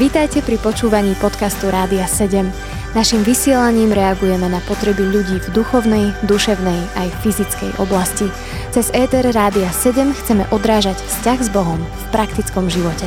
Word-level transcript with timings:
Vítajte 0.00 0.40
pri 0.40 0.56
počúvaní 0.58 1.12
podcastu 1.20 1.68
Rádia 1.68 2.08
7. 2.08 2.48
Naším 2.96 3.22
vysielaním 3.22 3.94
reagujeme 3.94 4.50
na 4.50 4.58
potreby 4.66 5.06
ľudí 5.06 5.38
v 5.38 5.48
duchovnej, 5.54 6.10
duševnej 6.26 6.80
aj 6.98 7.08
fyzickej 7.22 7.78
oblasti. 7.78 8.26
Cez 8.74 8.90
ETR 8.90 9.30
Rádia 9.30 9.70
7 9.70 10.10
chceme 10.24 10.48
odrážať 10.50 10.98
vzťah 10.98 11.38
s 11.38 11.48
Bohom 11.52 11.78
v 11.78 12.04
praktickom 12.10 12.66
živote. 12.66 13.06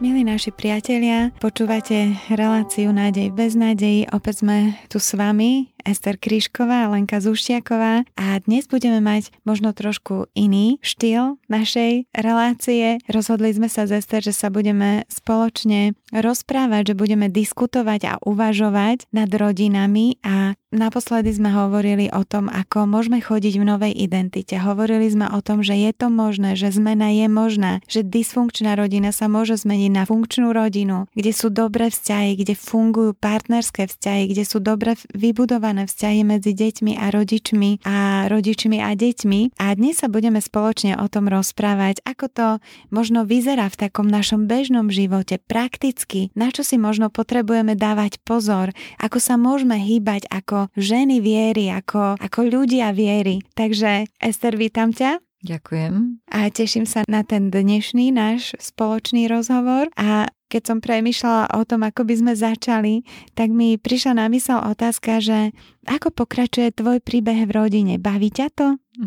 Milí 0.00 0.24
naši 0.24 0.54
priatelia, 0.54 1.34
počúvate 1.42 2.16
reláciu 2.32 2.94
Nádej 2.94 3.34
bez 3.34 3.52
nádejí. 3.58 4.08
Opäť 4.14 4.46
sme 4.46 4.78
tu 4.88 4.96
s 4.96 5.12
vami 5.12 5.73
Ester 5.84 6.16
Kryšková 6.16 6.88
Lenka 6.88 7.20
Zuštiaková 7.20 8.08
a 8.16 8.26
dnes 8.40 8.64
budeme 8.64 9.04
mať 9.04 9.28
možno 9.44 9.76
trošku 9.76 10.32
iný 10.32 10.80
štýl 10.80 11.36
našej 11.52 12.08
relácie. 12.16 13.04
Rozhodli 13.04 13.52
sme 13.52 13.68
sa 13.68 13.84
z 13.84 14.00
Ester, 14.00 14.24
že 14.24 14.32
sa 14.32 14.48
budeme 14.48 15.04
spoločne 15.12 15.92
rozprávať, 16.08 16.92
že 16.92 16.94
budeme 16.96 17.28
diskutovať 17.28 18.00
a 18.08 18.12
uvažovať 18.24 19.12
nad 19.12 19.28
rodinami 19.28 20.16
a 20.24 20.56
naposledy 20.72 21.36
sme 21.36 21.52
hovorili 21.52 22.08
o 22.08 22.24
tom, 22.24 22.48
ako 22.48 22.88
môžeme 22.88 23.20
chodiť 23.20 23.60
v 23.60 23.68
novej 23.68 23.92
identite. 23.92 24.56
Hovorili 24.56 25.12
sme 25.12 25.28
o 25.28 25.44
tom, 25.44 25.60
že 25.60 25.76
je 25.76 25.92
to 25.92 26.08
možné, 26.08 26.56
že 26.56 26.72
zmena 26.72 27.12
je 27.12 27.28
možná, 27.28 27.84
že 27.84 28.00
dysfunkčná 28.00 28.72
rodina 28.72 29.12
sa 29.12 29.28
môže 29.28 29.60
zmeniť 29.60 29.92
na 29.92 30.08
funkčnú 30.08 30.48
rodinu, 30.50 31.12
kde 31.12 31.30
sú 31.36 31.52
dobré 31.52 31.92
vzťahy, 31.92 32.40
kde 32.40 32.56
fungujú 32.56 33.12
partnerské 33.12 33.84
vzťahy, 33.84 34.32
kde 34.32 34.48
sú 34.48 34.64
dobre 34.64 34.96
vybudované 35.12 35.73
komplikované 35.74 35.90
vzťahy 35.90 36.22
medzi 36.22 36.52
deťmi 36.54 36.92
a 37.02 37.06
rodičmi 37.10 37.70
a 37.82 37.98
rodičmi 38.30 38.78
a 38.78 38.90
deťmi. 38.94 39.40
A 39.58 39.66
dnes 39.74 39.98
sa 39.98 40.06
budeme 40.06 40.38
spoločne 40.38 40.94
o 40.94 41.06
tom 41.10 41.26
rozprávať, 41.26 41.98
ako 42.06 42.26
to 42.30 42.48
možno 42.94 43.26
vyzerá 43.26 43.66
v 43.66 43.80
takom 43.88 44.06
našom 44.06 44.46
bežnom 44.46 44.86
živote, 44.94 45.42
prakticky, 45.42 46.30
na 46.38 46.54
čo 46.54 46.62
si 46.62 46.78
možno 46.78 47.10
potrebujeme 47.10 47.74
dávať 47.74 48.22
pozor, 48.22 48.70
ako 49.02 49.18
sa 49.18 49.34
môžeme 49.34 49.74
hýbať 49.74 50.30
ako 50.30 50.70
ženy 50.78 51.18
viery, 51.18 51.74
ako, 51.74 52.14
ako 52.22 52.40
ľudia 52.46 52.94
viery. 52.94 53.42
Takže 53.58 54.06
Ester, 54.22 54.54
vítam 54.54 54.94
ťa. 54.94 55.18
Ďakujem. 55.44 56.24
A 56.32 56.48
teším 56.48 56.88
sa 56.88 57.04
na 57.04 57.20
ten 57.20 57.52
dnešný 57.52 58.16
náš 58.16 58.56
spoločný 58.56 59.28
rozhovor 59.28 59.92
a 59.92 60.32
keď 60.48 60.62
som 60.64 60.78
premyšľala 60.80 61.52
o 61.52 61.62
tom, 61.68 61.84
ako 61.84 62.08
by 62.08 62.14
sme 62.16 62.32
začali, 62.32 63.04
tak 63.36 63.52
mi 63.52 63.76
prišla 63.76 64.24
na 64.24 64.26
mysel 64.32 64.56
otázka, 64.56 65.20
že 65.20 65.52
ako 65.84 66.14
pokračuje 66.16 66.72
tvoj 66.72 67.04
príbeh 67.04 67.44
v 67.44 67.52
rodine? 67.52 67.94
Baví 68.00 68.32
ťa 68.32 68.48
to? 68.56 68.68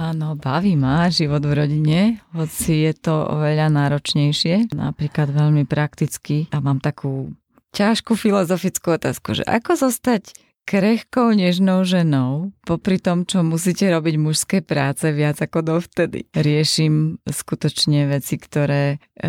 Áno, 0.00 0.32
baví 0.32 0.80
ma 0.80 1.12
život 1.12 1.44
v 1.44 1.52
rodine, 1.60 2.24
hoci 2.32 2.88
je 2.88 2.92
to 2.96 3.20
oveľa 3.20 3.68
náročnejšie, 3.68 4.72
napríklad 4.72 5.28
veľmi 5.28 5.68
prakticky 5.68 6.48
a 6.56 6.64
mám 6.64 6.80
takú 6.80 7.36
ťažkú 7.76 8.16
filozofickú 8.16 8.96
otázku, 8.96 9.36
že 9.36 9.44
ako 9.44 9.76
zostať 9.76 10.32
krehkou, 10.70 11.34
nežnou 11.34 11.82
ženou, 11.82 12.54
popri 12.62 13.02
tom, 13.02 13.26
čo 13.26 13.42
musíte 13.42 13.90
robiť 13.90 14.14
mužské 14.22 14.56
práce 14.62 15.10
viac 15.10 15.42
ako 15.42 15.66
dovtedy. 15.66 16.30
Riešim 16.30 17.18
skutočne 17.26 18.06
veci, 18.06 18.38
ktoré 18.38 19.02
e, 19.18 19.26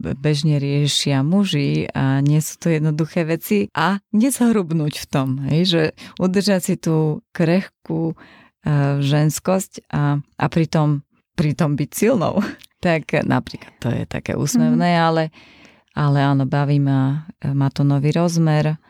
bežne 0.00 0.56
riešia 0.56 1.20
muži 1.20 1.92
a 1.92 2.24
nie 2.24 2.40
sú 2.40 2.56
to 2.56 2.72
jednoduché 2.72 3.28
veci 3.28 3.68
a 3.76 4.00
nezhrubnúť 4.16 5.04
v 5.04 5.06
tom, 5.12 5.44
hej, 5.52 5.62
že 5.68 5.82
udržať 6.16 6.60
si 6.64 6.74
tú 6.80 7.20
krehkú 7.36 8.16
e, 8.16 9.04
ženskosť 9.04 9.92
a, 9.92 10.16
a 10.16 10.46
pritom, 10.48 11.04
pritom 11.36 11.76
byť 11.76 11.90
silnou. 11.92 12.40
tak 12.84 13.12
napríklad 13.20 13.74
to 13.84 13.92
je 13.92 14.08
také 14.08 14.32
úsmevné, 14.32 14.96
mm. 14.96 15.00
ale, 15.04 15.24
ale 15.92 16.24
áno, 16.24 16.48
baví 16.48 16.80
ma, 16.80 17.28
má 17.52 17.68
to 17.68 17.84
nový 17.84 18.16
rozmer 18.16 18.80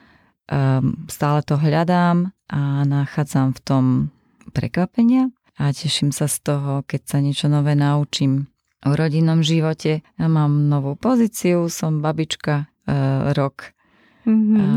um, 0.50 1.08
stále 1.08 1.40
to 1.42 1.56
hľadám 1.56 2.32
a 2.50 2.84
nachádzam 2.84 3.56
v 3.56 3.60
tom 3.64 3.84
prekvapenia 4.52 5.32
a 5.56 5.70
teším 5.70 6.10
sa 6.10 6.26
z 6.26 6.42
toho, 6.44 6.72
keď 6.84 7.00
sa 7.06 7.18
niečo 7.22 7.46
nové 7.46 7.78
naučím 7.78 8.50
o 8.84 8.92
rodinnom 8.92 9.40
živote. 9.40 10.04
Ja 10.20 10.26
mám 10.28 10.68
novú 10.68 10.98
pozíciu, 10.98 11.70
som 11.72 12.04
babička 12.04 12.66
uh, 12.66 13.32
rok 13.32 13.72
mm-hmm. 14.28 14.58
a 14.60 14.70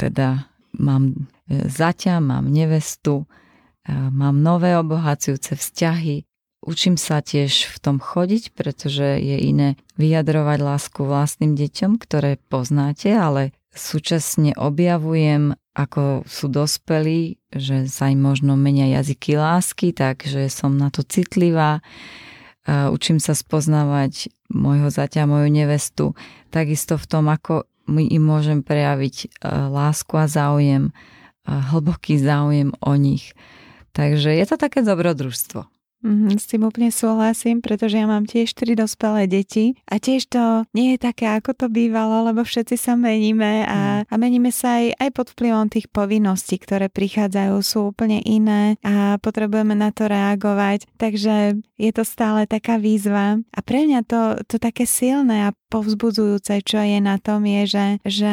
teda 0.00 0.48
mám 0.80 1.12
e, 1.44 1.68
zaťa, 1.68 2.24
mám 2.24 2.48
nevestu, 2.48 3.28
mám 3.90 4.40
nové 4.40 4.72
obohacujúce 4.80 5.60
vzťahy, 5.60 6.24
Učím 6.60 7.00
sa 7.00 7.24
tiež 7.24 7.72
v 7.72 7.76
tom 7.80 7.96
chodiť, 7.96 8.52
pretože 8.52 9.16
je 9.16 9.36
iné 9.48 9.80
vyjadrovať 9.96 10.58
lásku 10.60 11.00
vlastným 11.08 11.56
deťom, 11.56 11.96
ktoré 11.96 12.36
poznáte, 12.52 13.16
ale 13.16 13.56
súčasne 13.74 14.54
objavujem, 14.58 15.54
ako 15.74 16.26
sú 16.26 16.50
dospelí, 16.50 17.38
že 17.54 17.86
sa 17.86 18.10
im 18.10 18.20
možno 18.20 18.58
menia 18.58 18.90
jazyky 19.00 19.38
lásky, 19.38 19.94
takže 19.94 20.50
som 20.50 20.74
na 20.74 20.90
to 20.90 21.06
citlivá. 21.06 21.78
Učím 22.66 23.22
sa 23.22 23.32
spoznávať 23.32 24.30
môjho 24.50 24.90
zaťa, 24.90 25.30
moju 25.30 25.48
nevestu, 25.48 26.18
takisto 26.50 26.98
v 26.98 27.06
tom, 27.06 27.30
ako 27.30 27.64
im 27.90 28.22
môžem 28.22 28.62
prejaviť 28.62 29.16
e, 29.24 29.28
lásku 29.50 30.14
a 30.14 30.30
záujem, 30.30 30.94
hlboký 31.46 32.20
záujem 32.22 32.70
o 32.78 32.94
nich. 32.94 33.34
Takže 33.90 34.30
je 34.30 34.44
to 34.46 34.56
také 34.60 34.86
dobrodružstvo. 34.86 35.79
Mm, 36.00 36.32
s 36.40 36.48
tým 36.48 36.64
úplne 36.64 36.88
súhlasím, 36.88 37.60
pretože 37.60 38.00
ja 38.00 38.08
mám 38.08 38.24
tiež 38.24 38.56
tri 38.56 38.72
dospelé 38.72 39.28
deti 39.28 39.76
a 39.84 40.00
tiež 40.00 40.32
to 40.32 40.64
nie 40.72 40.96
je 40.96 40.98
také, 41.04 41.28
ako 41.28 41.52
to 41.52 41.66
bývalo, 41.68 42.24
lebo 42.24 42.40
všetci 42.40 42.76
sa 42.80 42.96
meníme 42.96 43.68
a, 43.68 43.78
mm. 44.00 44.02
a 44.08 44.14
meníme 44.16 44.48
sa 44.48 44.80
aj, 44.80 44.96
aj 44.96 45.10
pod 45.12 45.26
vplyvom 45.36 45.68
tých 45.68 45.92
povinností, 45.92 46.56
ktoré 46.56 46.88
prichádzajú, 46.88 47.54
sú 47.60 47.92
úplne 47.92 48.24
iné 48.24 48.80
a 48.80 49.20
potrebujeme 49.20 49.76
na 49.76 49.92
to 49.92 50.08
reagovať. 50.08 50.88
Takže 50.96 51.60
je 51.76 51.90
to 51.92 52.02
stále 52.08 52.48
taká 52.48 52.80
výzva. 52.80 53.36
A 53.52 53.60
pre 53.60 53.84
mňa 53.84 54.00
to, 54.08 54.20
to 54.48 54.56
také 54.56 54.88
silné 54.88 55.52
a 55.52 55.56
povzbudzujúce, 55.68 56.64
čo 56.64 56.80
je 56.80 56.98
na 56.98 57.20
tom, 57.20 57.44
je, 57.44 57.62
že, 57.68 57.86
že 58.08 58.32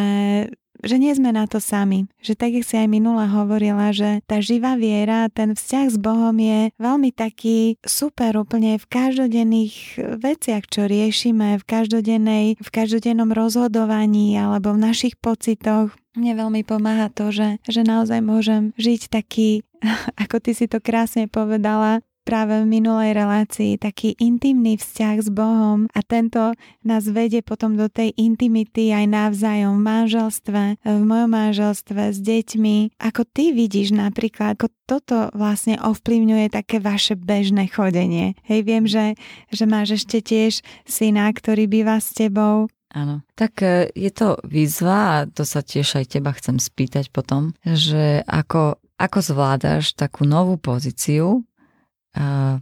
že 0.84 0.96
nie 1.02 1.14
sme 1.14 1.34
na 1.34 1.50
to 1.50 1.58
sami. 1.62 2.10
Že 2.22 2.34
tak, 2.38 2.52
jak 2.58 2.66
si 2.66 2.76
aj 2.78 2.88
minula 2.90 3.26
hovorila, 3.30 3.90
že 3.94 4.22
tá 4.26 4.42
živá 4.42 4.78
viera, 4.78 5.30
ten 5.32 5.54
vzťah 5.58 5.86
s 5.90 5.98
Bohom 5.98 6.36
je 6.38 6.74
veľmi 6.78 7.10
taký 7.14 7.80
super 7.86 8.38
úplne 8.38 8.78
v 8.78 8.86
každodenných 8.86 9.76
veciach, 10.20 10.64
čo 10.70 10.86
riešime, 10.86 11.58
v 11.58 11.64
každodennej, 11.64 12.46
v 12.58 12.70
každodennom 12.70 13.34
rozhodovaní 13.34 14.38
alebo 14.38 14.74
v 14.74 14.84
našich 14.84 15.18
pocitoch. 15.18 15.94
Mne 16.18 16.34
veľmi 16.34 16.66
pomáha 16.66 17.14
to, 17.14 17.30
že, 17.30 17.62
že 17.70 17.86
naozaj 17.86 18.26
môžem 18.26 18.74
žiť 18.74 19.14
taký, 19.14 19.62
ako 20.24 20.42
ty 20.42 20.58
si 20.58 20.66
to 20.66 20.82
krásne 20.82 21.30
povedala, 21.30 22.02
práve 22.28 22.60
v 22.60 22.68
minulej 22.68 23.16
relácii 23.16 23.80
taký 23.80 24.20
intimný 24.20 24.76
vzťah 24.76 25.16
s 25.24 25.30
Bohom 25.32 25.88
a 25.96 26.04
tento 26.04 26.52
nás 26.84 27.08
vedie 27.08 27.40
potom 27.40 27.80
do 27.80 27.88
tej 27.88 28.12
intimity 28.20 28.92
aj 28.92 29.08
navzájom 29.08 29.80
v 29.80 29.86
manželstve, 29.88 30.62
v 30.84 31.04
mojom 31.08 31.32
manželstve 31.32 32.12
s 32.12 32.20
deťmi. 32.20 33.00
Ako 33.00 33.24
ty 33.24 33.56
vidíš 33.56 33.96
napríklad, 33.96 34.60
ako 34.60 34.68
toto 34.84 35.32
vlastne 35.32 35.80
ovplyvňuje 35.80 36.52
také 36.52 36.84
vaše 36.84 37.16
bežné 37.16 37.72
chodenie. 37.72 38.36
Hej, 38.44 38.60
viem, 38.68 38.84
že, 38.84 39.16
že 39.48 39.64
máš 39.64 40.04
ešte 40.04 40.20
tiež 40.20 40.60
syna, 40.84 41.32
ktorý 41.32 41.72
býva 41.72 42.04
s 42.04 42.12
tebou. 42.12 42.68
Áno, 42.92 43.24
tak 43.36 43.64
e, 43.64 43.92
je 43.92 44.12
to 44.16 44.40
výzva 44.48 45.00
a 45.22 45.26
to 45.28 45.44
sa 45.44 45.60
tiež 45.60 46.00
aj 46.00 46.18
teba 46.18 46.32
chcem 46.32 46.56
spýtať 46.56 47.12
potom, 47.12 47.52
že 47.62 48.24
ako, 48.24 48.80
ako 48.96 49.20
zvládaš 49.20 49.92
takú 49.92 50.24
novú 50.24 50.56
pozíciu 50.56 51.44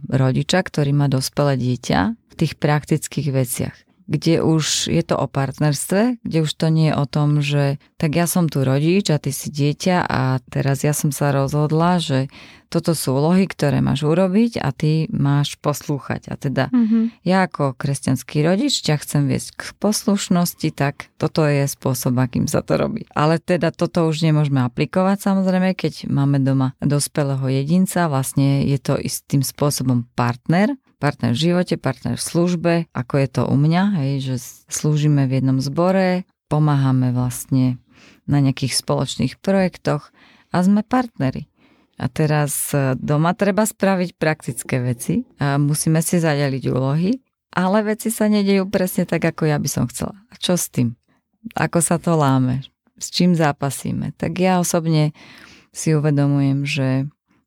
rodiča, 0.06 0.60
ktorý 0.60 0.92
má 0.92 1.06
dospelé 1.08 1.56
dieťa 1.56 2.00
v 2.14 2.34
tých 2.36 2.58
praktických 2.60 3.28
veciach 3.32 3.85
kde 4.06 4.42
už 4.42 4.86
je 4.86 5.02
to 5.02 5.18
o 5.18 5.26
partnerstve, 5.26 6.22
kde 6.22 6.38
už 6.46 6.50
to 6.54 6.66
nie 6.70 6.90
je 6.90 6.98
o 6.98 7.06
tom, 7.06 7.42
že 7.42 7.82
tak 7.98 8.14
ja 8.14 8.30
som 8.30 8.46
tu 8.46 8.62
rodič 8.62 9.10
a 9.10 9.18
ty 9.18 9.34
si 9.34 9.50
dieťa 9.50 10.06
a 10.06 10.38
teraz 10.46 10.86
ja 10.86 10.94
som 10.94 11.10
sa 11.10 11.34
rozhodla, 11.34 11.98
že 11.98 12.30
toto 12.66 12.98
sú 12.98 13.14
úlohy, 13.14 13.46
ktoré 13.46 13.78
máš 13.78 14.02
urobiť 14.02 14.58
a 14.58 14.74
ty 14.74 15.06
máš 15.14 15.54
poslúchať. 15.62 16.28
A 16.30 16.34
teda 16.34 16.68
mm-hmm. 16.74 17.22
ja 17.22 17.46
ako 17.46 17.78
kresťanský 17.78 18.42
rodič 18.42 18.82
ťa 18.82 19.00
chcem 19.00 19.30
viesť 19.30 19.48
k 19.54 19.62
poslušnosti, 19.78 20.68
tak 20.74 21.08
toto 21.16 21.46
je 21.46 21.64
spôsob, 21.70 22.18
akým 22.18 22.50
sa 22.50 22.66
to 22.66 22.74
robí. 22.74 23.06
Ale 23.14 23.38
teda 23.38 23.70
toto 23.70 24.10
už 24.10 24.26
nemôžeme 24.26 24.60
aplikovať 24.66 25.22
samozrejme, 25.22 25.78
keď 25.78 26.10
máme 26.10 26.42
doma 26.42 26.74
dospelého 26.82 27.46
jedinca, 27.48 28.10
vlastne 28.10 28.66
je 28.66 28.78
to 28.82 28.98
istým 28.98 29.46
spôsobom 29.46 30.04
partner, 30.18 30.74
partner 30.98 31.36
v 31.36 31.42
živote, 31.50 31.74
partner 31.76 32.16
v 32.16 32.26
službe, 32.26 32.72
ako 32.96 33.14
je 33.20 33.28
to 33.28 33.42
u 33.44 33.56
mňa, 33.56 33.82
hej, 34.02 34.12
že 34.24 34.36
slúžime 34.72 35.28
v 35.28 35.42
jednom 35.42 35.58
zbore, 35.60 36.24
pomáhame 36.48 37.12
vlastne 37.12 37.76
na 38.26 38.42
nejakých 38.42 38.74
spoločných 38.74 39.38
projektoch 39.38 40.10
a 40.50 40.56
sme 40.62 40.82
partneri. 40.82 41.46
A 41.96 42.12
teraz 42.12 42.76
e, 42.76 42.92
doma 43.00 43.32
treba 43.32 43.64
spraviť 43.64 44.20
praktické 44.20 44.84
veci 44.84 45.24
a 45.40 45.56
musíme 45.56 46.04
si 46.04 46.20
zadeliť 46.20 46.64
úlohy 46.68 47.16
ale 47.56 47.96
veci 47.96 48.12
sa 48.12 48.28
nedejú 48.28 48.68
presne 48.68 49.08
tak, 49.08 49.24
ako 49.24 49.48
ja 49.48 49.56
by 49.56 49.64
som 49.64 49.88
chcela. 49.88 50.12
A 50.28 50.36
čo 50.36 50.60
s 50.60 50.68
tým? 50.68 50.92
Ako 51.56 51.80
sa 51.80 51.96
to 51.96 52.12
láme? 52.12 52.60
S 53.00 53.08
čím 53.08 53.32
zápasíme? 53.32 54.12
Tak 54.20 54.36
ja 54.36 54.60
osobne 54.60 55.16
si 55.72 55.96
uvedomujem, 55.96 56.68
že 56.68 56.88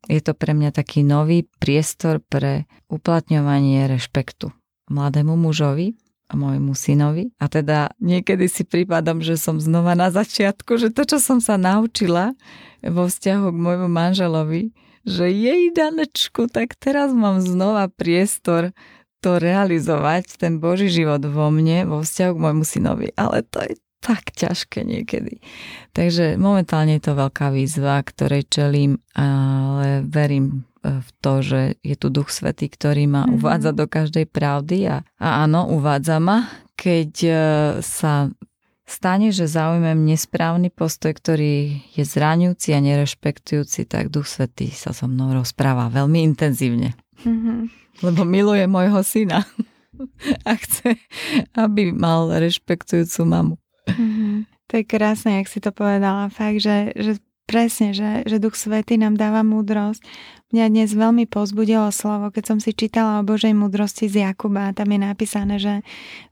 je 0.07 0.21
to 0.23 0.31
pre 0.37 0.55
mňa 0.55 0.71
taký 0.71 1.03
nový 1.03 1.49
priestor 1.59 2.23
pre 2.23 2.69
uplatňovanie 2.87 3.89
rešpektu 3.89 4.53
mladému 4.89 5.37
mužovi 5.37 5.97
a 6.29 6.37
môjmu 6.37 6.77
synovi. 6.77 7.33
A 7.41 7.49
teda 7.49 7.93
niekedy 7.97 8.45
si 8.45 8.61
prípadom, 8.65 9.21
že 9.21 9.37
som 9.37 9.57
znova 9.57 9.97
na 9.97 10.13
začiatku, 10.13 10.77
že 10.77 10.93
to, 10.93 11.05
čo 11.05 11.17
som 11.17 11.41
sa 11.41 11.57
naučila 11.57 12.37
vo 12.85 13.09
vzťahu 13.09 13.49
k 13.49 13.57
môjmu 13.57 13.89
manželovi, 13.89 14.71
že 15.03 15.25
jej 15.31 15.73
danečku, 15.73 16.47
tak 16.51 16.77
teraz 16.77 17.11
mám 17.11 17.41
znova 17.41 17.89
priestor 17.89 18.75
to 19.19 19.35
realizovať, 19.35 20.39
ten 20.39 20.63
Boží 20.63 20.87
život 20.87 21.19
vo 21.27 21.51
mne, 21.51 21.89
vo 21.89 21.99
vzťahu 22.05 22.31
k 22.35 22.43
môjmu 22.45 22.63
synovi. 22.63 23.07
Ale 23.19 23.43
to 23.43 23.59
je 23.65 23.73
tak 23.99 24.31
ťažké 24.31 24.87
niekedy. 24.87 25.43
Takže 25.91 26.39
momentálne 26.39 26.97
je 26.97 27.03
to 27.03 27.13
veľká 27.19 27.51
výzva, 27.51 27.99
ktorej 27.99 28.47
čelím, 28.47 28.99
ale 29.11 30.07
verím 30.07 30.67
e, 30.81 31.03
v 31.03 31.09
to, 31.19 31.33
že 31.43 31.61
je 31.83 31.95
tu 31.99 32.07
Duch 32.07 32.31
Svetý, 32.31 32.71
ktorý 32.71 33.11
ma 33.11 33.27
mm-hmm. 33.27 33.35
uvádza 33.39 33.71
do 33.75 33.85
každej 33.85 34.25
pravdy 34.31 34.87
a, 34.87 34.97
a 35.19 35.27
áno, 35.43 35.67
uvádza 35.67 36.23
ma, 36.23 36.47
keď 36.79 37.11
e, 37.27 37.33
sa 37.83 38.31
stane, 38.87 39.35
že 39.35 39.51
zaujmem 39.51 40.07
nesprávny 40.07 40.71
postoj, 40.71 41.13
ktorý 41.13 41.83
je 41.93 42.03
zraňujúci 42.07 42.73
a 42.73 42.79
nerešpektujúci, 42.79 43.83
tak 43.85 44.09
Duch 44.09 44.31
Svetý 44.31 44.71
sa 44.71 44.95
so 44.95 45.11
mnou 45.11 45.35
rozpráva 45.35 45.91
veľmi 45.91 46.23
intenzívne. 46.23 46.95
Mm-hmm 47.27 47.79
lebo 48.03 48.23
miluje 48.23 48.63
môjho 48.67 49.01
syna 49.03 49.43
a 50.49 50.51
chce, 50.55 50.95
aby 51.55 51.91
mal 51.91 52.31
rešpektujúcu 52.31 53.21
mamu. 53.27 53.55
Mm-hmm. 53.95 54.33
To 54.69 54.73
je 54.77 54.83
krásne, 54.85 55.41
jak 55.41 55.49
si 55.49 55.59
to 55.59 55.73
povedala. 55.73 56.29
Fakt, 56.29 56.61
že, 56.61 56.93
že 56.93 57.17
presne, 57.49 57.97
že, 57.97 58.21
že 58.29 58.37
Duch 58.37 58.53
Svety 58.53 59.01
nám 59.01 59.17
dáva 59.17 59.41
múdrosť. 59.41 60.05
Mňa 60.53 60.65
dnes 60.69 60.89
veľmi 60.93 61.25
pozbudilo 61.25 61.89
slovo, 61.89 62.29
keď 62.29 62.43
som 62.53 62.57
si 62.61 62.77
čítala 62.77 63.21
o 63.21 63.25
Božej 63.25 63.57
múdrosti 63.57 64.05
z 64.05 64.29
Jakuba. 64.29 64.73
Tam 64.77 64.89
je 64.89 64.99
napísané, 65.01 65.57
že, 65.57 65.81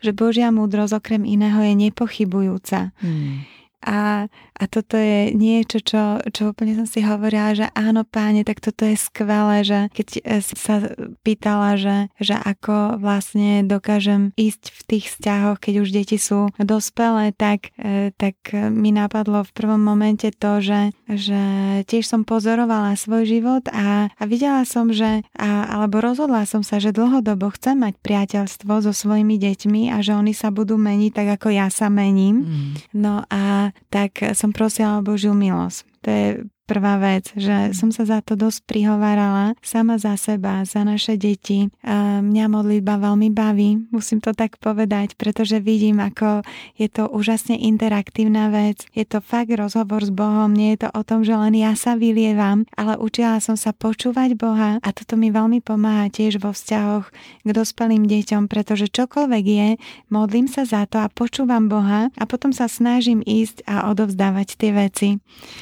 že 0.01 0.13
Božia 0.13 0.53
múdrosť 0.53 1.01
okrem 1.01 1.25
iného 1.25 1.57
je 1.61 1.73
nepochybujúca. 1.89 2.93
Hmm. 3.01 3.45
A, 3.85 4.25
a 4.57 4.63
toto 4.65 4.97
je 4.97 5.37
niečo, 5.37 5.77
čo, 5.77 6.17
čo 6.33 6.49
úplne 6.49 6.73
som 6.73 6.89
si 6.89 7.05
hovorila, 7.05 7.53
že 7.53 7.69
áno 7.77 8.01
páne, 8.01 8.41
tak 8.41 8.57
toto 8.57 8.89
je 8.89 8.97
skvelé, 8.97 9.61
že 9.61 9.79
keď 9.93 10.07
e, 10.17 10.21
sa 10.41 10.75
pýtala, 11.21 11.77
že, 11.77 12.09
že 12.17 12.33
ako 12.33 12.97
vlastne 12.97 13.61
dokážem 13.69 14.33
ísť 14.33 14.73
v 14.73 14.81
tých 14.89 15.05
vzťahoch, 15.13 15.61
keď 15.61 15.73
už 15.85 15.89
deti 15.93 16.17
sú 16.17 16.49
dospelé, 16.57 17.37
tak, 17.37 17.69
e, 17.77 18.09
tak 18.17 18.37
mi 18.53 18.89
napadlo 18.89 19.45
v 19.45 19.53
prvom 19.53 19.81
momente 19.81 20.33
to, 20.33 20.57
že, 20.57 20.81
že 21.05 21.41
tiež 21.85 22.09
som 22.09 22.25
pozorovala 22.25 22.97
svoj 22.97 23.29
život 23.29 23.69
a, 23.69 24.09
a 24.09 24.23
videla 24.25 24.65
som, 24.65 24.89
že 24.89 25.21
a, 25.37 25.69
alebo 25.69 26.01
rozhodla 26.01 26.49
som 26.49 26.65
sa, 26.65 26.81
že 26.81 26.89
dlhodobo 26.89 27.53
chcem 27.53 27.77
mať 27.77 27.93
priateľstvo 28.01 28.73
so 28.81 28.91
svojimi 28.91 29.37
deťmi 29.37 29.93
a 29.93 30.01
že 30.01 30.17
oni 30.17 30.33
sa 30.33 30.49
budú 30.49 30.81
meniť 30.81 31.11
tak, 31.13 31.27
ako 31.37 31.53
ja 31.53 31.69
sa 31.69 31.93
mením. 31.93 32.41
Mm. 32.41 32.73
No 32.97 33.15
a 33.29 33.66
tak 33.89 34.19
som 34.35 34.51
prosila 34.55 34.99
o 34.99 35.05
Božiu 35.05 35.33
milosť. 35.33 35.77
To 36.03 36.07
je 36.09 36.27
prvá 36.67 36.99
vec, 36.99 37.31
že 37.39 37.71
som 37.71 37.95
sa 37.95 38.03
za 38.03 38.19
to 38.19 38.35
dosť 38.35 38.67
prihovárala 38.67 39.55
sama 39.63 39.95
za 39.95 40.19
seba, 40.19 40.67
za 40.67 40.83
naše 40.83 41.15
deti. 41.15 41.71
Mňa 41.87 42.45
modlitba 42.51 42.99
veľmi 42.99 43.31
baví, 43.31 43.87
musím 43.95 44.19
to 44.19 44.35
tak 44.35 44.59
povedať, 44.59 45.15
pretože 45.15 45.63
vidím, 45.63 46.03
ako 46.03 46.43
je 46.75 46.91
to 46.91 47.07
úžasne 47.07 47.55
interaktívna 47.55 48.51
vec. 48.51 48.83
Je 48.91 49.07
to 49.07 49.23
fakt 49.23 49.55
rozhovor 49.55 50.03
s 50.03 50.11
Bohom, 50.11 50.51
nie 50.51 50.75
je 50.75 50.83
to 50.83 50.89
o 50.91 51.01
tom, 51.07 51.23
že 51.23 51.39
len 51.39 51.55
ja 51.55 51.71
sa 51.79 51.95
vylievam, 51.95 52.67
ale 52.75 52.99
učila 52.99 53.39
som 53.39 53.55
sa 53.55 53.71
počúvať 53.71 54.35
Boha 54.35 54.83
a 54.83 54.89
toto 54.91 55.15
mi 55.15 55.31
veľmi 55.31 55.63
pomáha 55.63 56.11
tiež 56.11 56.43
vo 56.43 56.51
vzťahoch 56.51 57.07
k 57.47 57.49
dospelým 57.55 58.03
deťom, 58.03 58.51
pretože 58.51 58.91
čokoľvek 58.91 59.45
je, 59.47 59.69
modlím 60.11 60.51
sa 60.51 60.67
za 60.67 60.83
to 60.83 60.99
a 60.99 61.07
počúvam 61.07 61.71
Boha 61.71 62.11
a 62.11 62.23
potom 62.27 62.51
sa 62.51 62.67
snažím 62.67 63.23
ísť 63.23 63.63
a 63.63 63.87
odovzdávať 63.87 64.59
tie 64.59 64.75
veci. 64.75 65.07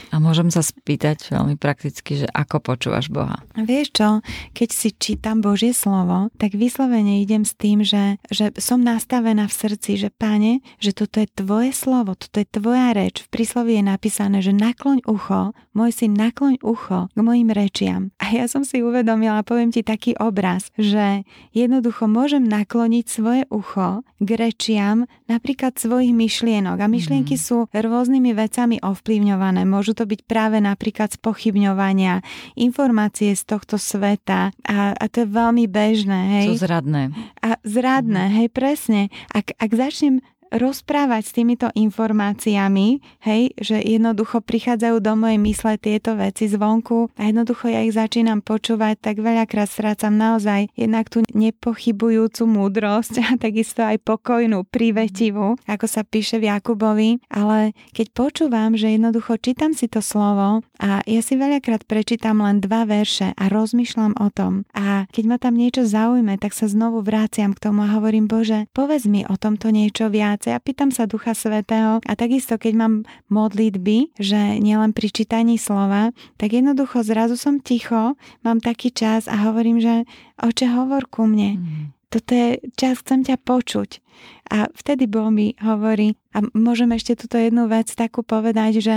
A 0.10 0.18
môžem 0.18 0.48
sa 0.48 0.64
spýtať, 0.64 0.94
spýtať 0.96 1.28
veľmi 1.28 1.60
prakticky, 1.60 2.24
že 2.24 2.28
ako 2.32 2.64
počúvaš 2.64 3.12
Boha. 3.12 3.44
Vieš 3.60 3.88
čo, 3.92 4.10
keď 4.56 4.70
si 4.72 4.96
čítam 4.96 5.44
Božie 5.44 5.76
slovo, 5.76 6.32
tak 6.40 6.56
vyslovene 6.56 7.20
idem 7.20 7.44
s 7.44 7.52
tým, 7.52 7.84
že, 7.84 8.16
že 8.32 8.56
som 8.56 8.80
nastavená 8.80 9.52
v 9.52 9.58
srdci, 9.60 10.00
že 10.00 10.08
páne, 10.08 10.64
že 10.80 10.96
toto 10.96 11.20
je 11.20 11.28
tvoje 11.28 11.76
slovo, 11.76 12.16
toto 12.16 12.40
je 12.40 12.48
tvoja 12.48 12.96
reč. 12.96 13.28
V 13.28 13.44
príslovi 13.44 13.76
je 13.76 13.84
napísané, 13.84 14.40
že 14.40 14.56
nakloň 14.56 15.04
ucho, 15.04 15.52
môj 15.76 15.92
syn, 15.92 16.16
nakloň 16.16 16.64
ucho 16.64 17.12
k 17.12 17.20
mojim 17.20 17.52
rečiam. 17.52 18.16
A 18.24 18.32
ja 18.32 18.48
som 18.48 18.64
si 18.64 18.80
uvedomila, 18.80 19.44
poviem 19.44 19.76
ti 19.76 19.84
taký 19.84 20.16
obraz, 20.16 20.72
že 20.80 21.28
jednoducho 21.52 22.08
môžem 22.08 22.48
nakloniť 22.48 23.06
svoje 23.12 23.44
ucho 23.52 24.08
k 24.24 24.30
rečiam 24.40 25.12
napríklad 25.28 25.76
svojich 25.76 26.16
myšlienok. 26.16 26.80
A 26.80 26.88
myšlienky 26.88 27.36
mm. 27.36 27.44
sú 27.44 27.68
rôznymi 27.76 28.32
vecami 28.32 28.80
ovplyvňované. 28.80 29.68
Môžu 29.68 29.92
to 29.92 30.08
byť 30.08 30.24
práve 30.24 30.64
napríklad 30.64 30.85
napríklad 30.86 31.18
spochybňovania, 31.18 32.22
informácie 32.54 33.34
z 33.34 33.42
tohto 33.42 33.82
sveta 33.82 34.54
a, 34.62 34.94
a 34.94 35.06
to 35.10 35.26
je 35.26 35.28
veľmi 35.34 35.66
bežné. 35.66 36.20
Hej. 36.38 36.46
Sú 36.54 36.62
zradné. 36.62 37.10
A 37.42 37.58
zradné, 37.66 38.30
mm. 38.30 38.34
hej, 38.38 38.48
presne. 38.54 39.02
Ak, 39.34 39.58
ak 39.58 39.72
začnem 39.74 40.22
rozprávať 40.56 41.24
s 41.28 41.36
týmito 41.36 41.68
informáciami, 41.76 43.04
hej, 43.28 43.52
že 43.60 43.78
jednoducho 43.84 44.40
prichádzajú 44.40 45.04
do 45.04 45.14
mojej 45.20 45.40
mysle 45.44 45.76
tieto 45.76 46.16
veci 46.16 46.48
zvonku 46.48 47.12
a 47.20 47.28
jednoducho 47.28 47.68
ja 47.68 47.84
ich 47.84 47.94
začínam 47.94 48.40
počúvať, 48.40 48.96
tak 49.04 49.16
veľakrát 49.20 49.68
strácam 49.68 50.16
naozaj 50.16 50.72
jednak 50.80 51.12
tú 51.12 51.28
nepochybujúcu 51.36 52.44
múdrosť 52.48 53.14
a 53.22 53.30
takisto 53.36 53.84
aj 53.84 54.00
pokojnú, 54.02 54.64
privetivú, 54.64 55.60
ako 55.68 55.86
sa 55.86 56.08
píše 56.08 56.40
v 56.40 56.48
Jakubovi, 56.48 57.20
ale 57.28 57.76
keď 57.92 58.16
počúvam, 58.16 58.80
že 58.80 58.96
jednoducho 58.96 59.36
čítam 59.44 59.76
si 59.76 59.92
to 59.92 60.00
slovo 60.00 60.64
a 60.80 61.04
ja 61.04 61.22
si 61.22 61.36
veľakrát 61.36 61.84
prečítam 61.84 62.40
len 62.40 62.64
dva 62.64 62.88
verše 62.88 63.36
a 63.36 63.44
rozmýšľam 63.52 64.16
o 64.18 64.32
tom 64.32 64.64
a 64.72 65.06
keď 65.12 65.24
ma 65.28 65.38
tam 65.38 65.60
niečo 65.60 65.84
zaujme, 65.84 66.40
tak 66.40 66.56
sa 66.56 66.72
znovu 66.72 67.04
vraciam 67.04 67.52
k 67.52 67.60
tomu 67.60 67.84
a 67.84 67.94
hovorím, 68.00 68.32
Bože, 68.32 68.72
povedz 68.72 69.10
mi 69.10 69.28
o 69.28 69.36
tomto 69.36 69.74
niečo 69.74 70.08
viac, 70.08 70.45
práce. 70.46 70.54
Ja 70.54 70.62
pýtam 70.62 70.94
sa 70.94 71.10
Ducha 71.10 71.34
Svetého 71.34 72.00
a 72.06 72.14
takisto, 72.14 72.62
keď 72.62 72.74
mám 72.78 72.94
modlitby, 73.34 74.14
že 74.22 74.62
nielen 74.62 74.94
pri 74.94 75.10
čítaní 75.10 75.58
slova, 75.58 76.14
tak 76.38 76.54
jednoducho 76.54 77.02
zrazu 77.02 77.36
som 77.36 77.58
ticho, 77.58 78.14
mám 78.46 78.62
taký 78.62 78.94
čas 78.94 79.26
a 79.26 79.50
hovorím, 79.50 79.82
že 79.82 80.06
oče, 80.38 80.70
hovor 80.70 81.10
ku 81.10 81.26
mne. 81.26 81.58
Mm. 81.58 81.86
Toto 82.14 82.32
je 82.32 82.64
čas, 82.78 83.02
chcem 83.02 83.28
ťa 83.28 83.42
počuť. 83.44 84.00
A 84.46 84.72
vtedy 84.72 85.10
Boh 85.10 85.34
mi 85.34 85.58
hovorí, 85.60 86.16
a 86.32 86.46
môžem 86.54 86.88
ešte 86.94 87.18
túto 87.18 87.36
jednu 87.36 87.66
vec 87.66 87.92
takú 87.92 88.22
povedať, 88.22 88.80
že 88.80 88.96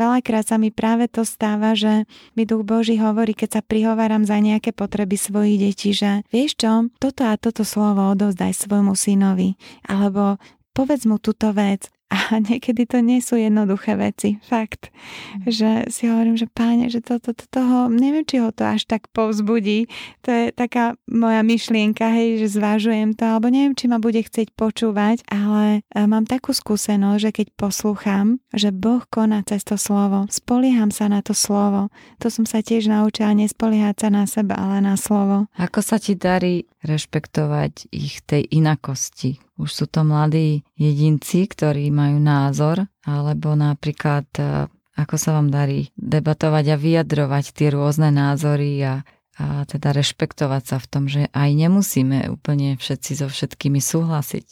veľakrát 0.00 0.48
sa 0.48 0.56
mi 0.56 0.72
práve 0.72 1.06
to 1.06 1.22
stáva, 1.22 1.76
že 1.76 2.08
mi 2.34 2.48
Duch 2.48 2.64
Boží 2.64 2.96
hovorí, 2.98 3.36
keď 3.36 3.60
sa 3.60 3.62
prihováram 3.62 4.24
za 4.24 4.40
nejaké 4.40 4.72
potreby 4.72 5.14
svojich 5.20 5.62
detí, 5.62 5.94
že 5.94 6.24
vieš 6.32 6.58
čo, 6.58 6.88
toto 6.98 7.28
a 7.28 7.38
toto 7.38 7.62
slovo 7.62 8.08
odovzdaj 8.16 8.56
svojmu 8.56 8.96
synovi, 8.96 9.54
alebo 9.84 10.40
povedz 10.76 11.08
mu 11.08 11.16
túto 11.16 11.56
vec. 11.56 11.88
A 12.06 12.38
niekedy 12.48 12.86
to 12.86 13.02
nie 13.02 13.18
sú 13.18 13.34
jednoduché 13.34 13.98
veci, 13.98 14.38
fakt. 14.46 14.94
Mm. 15.42 15.50
Že 15.50 15.70
si 15.90 16.02
hovorím, 16.06 16.36
že 16.38 16.46
páne, 16.46 16.86
že 16.86 17.02
toto, 17.02 17.34
to, 17.34 17.44
toho, 17.50 17.90
neviem, 17.90 18.22
či 18.22 18.38
ho 18.38 18.54
to 18.54 18.62
až 18.62 18.86
tak 18.86 19.10
povzbudí. 19.10 19.90
To 20.22 20.30
je 20.30 20.44
taká 20.54 20.94
moja 21.10 21.42
myšlienka, 21.42 22.06
hej, 22.14 22.46
že 22.46 22.62
zvážujem 22.62 23.18
to, 23.18 23.26
alebo 23.26 23.50
neviem, 23.50 23.74
či 23.74 23.90
ma 23.90 23.98
bude 23.98 24.22
chcieť 24.22 24.54
počúvať, 24.54 25.26
ale 25.26 25.82
e, 25.90 25.98
mám 26.06 26.30
takú 26.30 26.54
skúsenosť, 26.54 27.18
že 27.18 27.30
keď 27.34 27.46
poslúcham, 27.58 28.38
že 28.54 28.70
Boh 28.70 29.02
koná 29.10 29.42
cez 29.42 29.66
to 29.66 29.74
slovo, 29.74 30.30
spolieham 30.30 30.94
sa 30.94 31.10
na 31.10 31.26
to 31.26 31.34
slovo. 31.34 31.90
To 32.22 32.30
som 32.30 32.46
sa 32.46 32.62
tiež 32.62 32.86
naučila 32.86 33.34
nespoliehať 33.34 34.06
sa 34.06 34.08
na 34.14 34.24
seba, 34.30 34.54
ale 34.54 34.78
na 34.78 34.94
slovo. 34.94 35.50
Ako 35.58 35.82
sa 35.82 35.98
ti 35.98 36.14
darí 36.14 36.70
rešpektovať 36.86 37.90
ich 37.90 38.22
tej 38.22 38.46
inakosti, 38.46 39.42
už 39.56 39.70
sú 39.72 39.84
to 39.88 40.04
mladí 40.04 40.64
jedinci, 40.76 41.48
ktorí 41.48 41.88
majú 41.88 42.20
názor, 42.20 42.86
alebo 43.04 43.56
napríklad 43.56 44.28
e, 44.36 44.68
ako 44.96 45.16
sa 45.16 45.36
vám 45.36 45.52
darí 45.52 45.92
debatovať 45.96 46.64
a 46.72 46.76
vyjadrovať 46.76 47.44
tie 47.52 47.68
rôzne 47.72 48.08
názory 48.12 48.80
a, 48.84 48.94
a 49.36 49.64
teda 49.68 49.92
rešpektovať 49.96 50.62
sa 50.64 50.76
v 50.80 50.86
tom, 50.88 51.04
že 51.08 51.28
aj 51.32 51.50
nemusíme 51.52 52.28
úplne 52.32 52.80
všetci 52.80 53.12
so 53.20 53.28
všetkými 53.28 53.80
súhlasiť. 53.80 54.46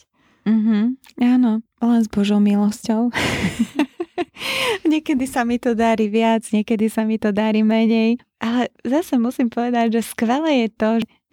Mm-hmm, 0.45 0.85
áno, 1.25 1.65
len 1.81 2.01
s 2.05 2.09
Božou 2.13 2.37
milosťou. 2.37 3.09
niekedy 4.85 5.25
sa 5.25 5.43
mi 5.43 5.57
to 5.57 5.73
darí 5.73 6.13
viac, 6.13 6.45
niekedy 6.53 6.93
sa 6.93 7.09
mi 7.09 7.17
to 7.17 7.33
darí 7.33 7.65
menej. 7.65 8.21
Ale 8.39 8.69
zase 8.85 9.17
musím 9.17 9.49
povedať, 9.49 10.01
že 10.01 10.13
skvelé 10.13 10.67
je 10.67 10.69
to, 10.77 10.91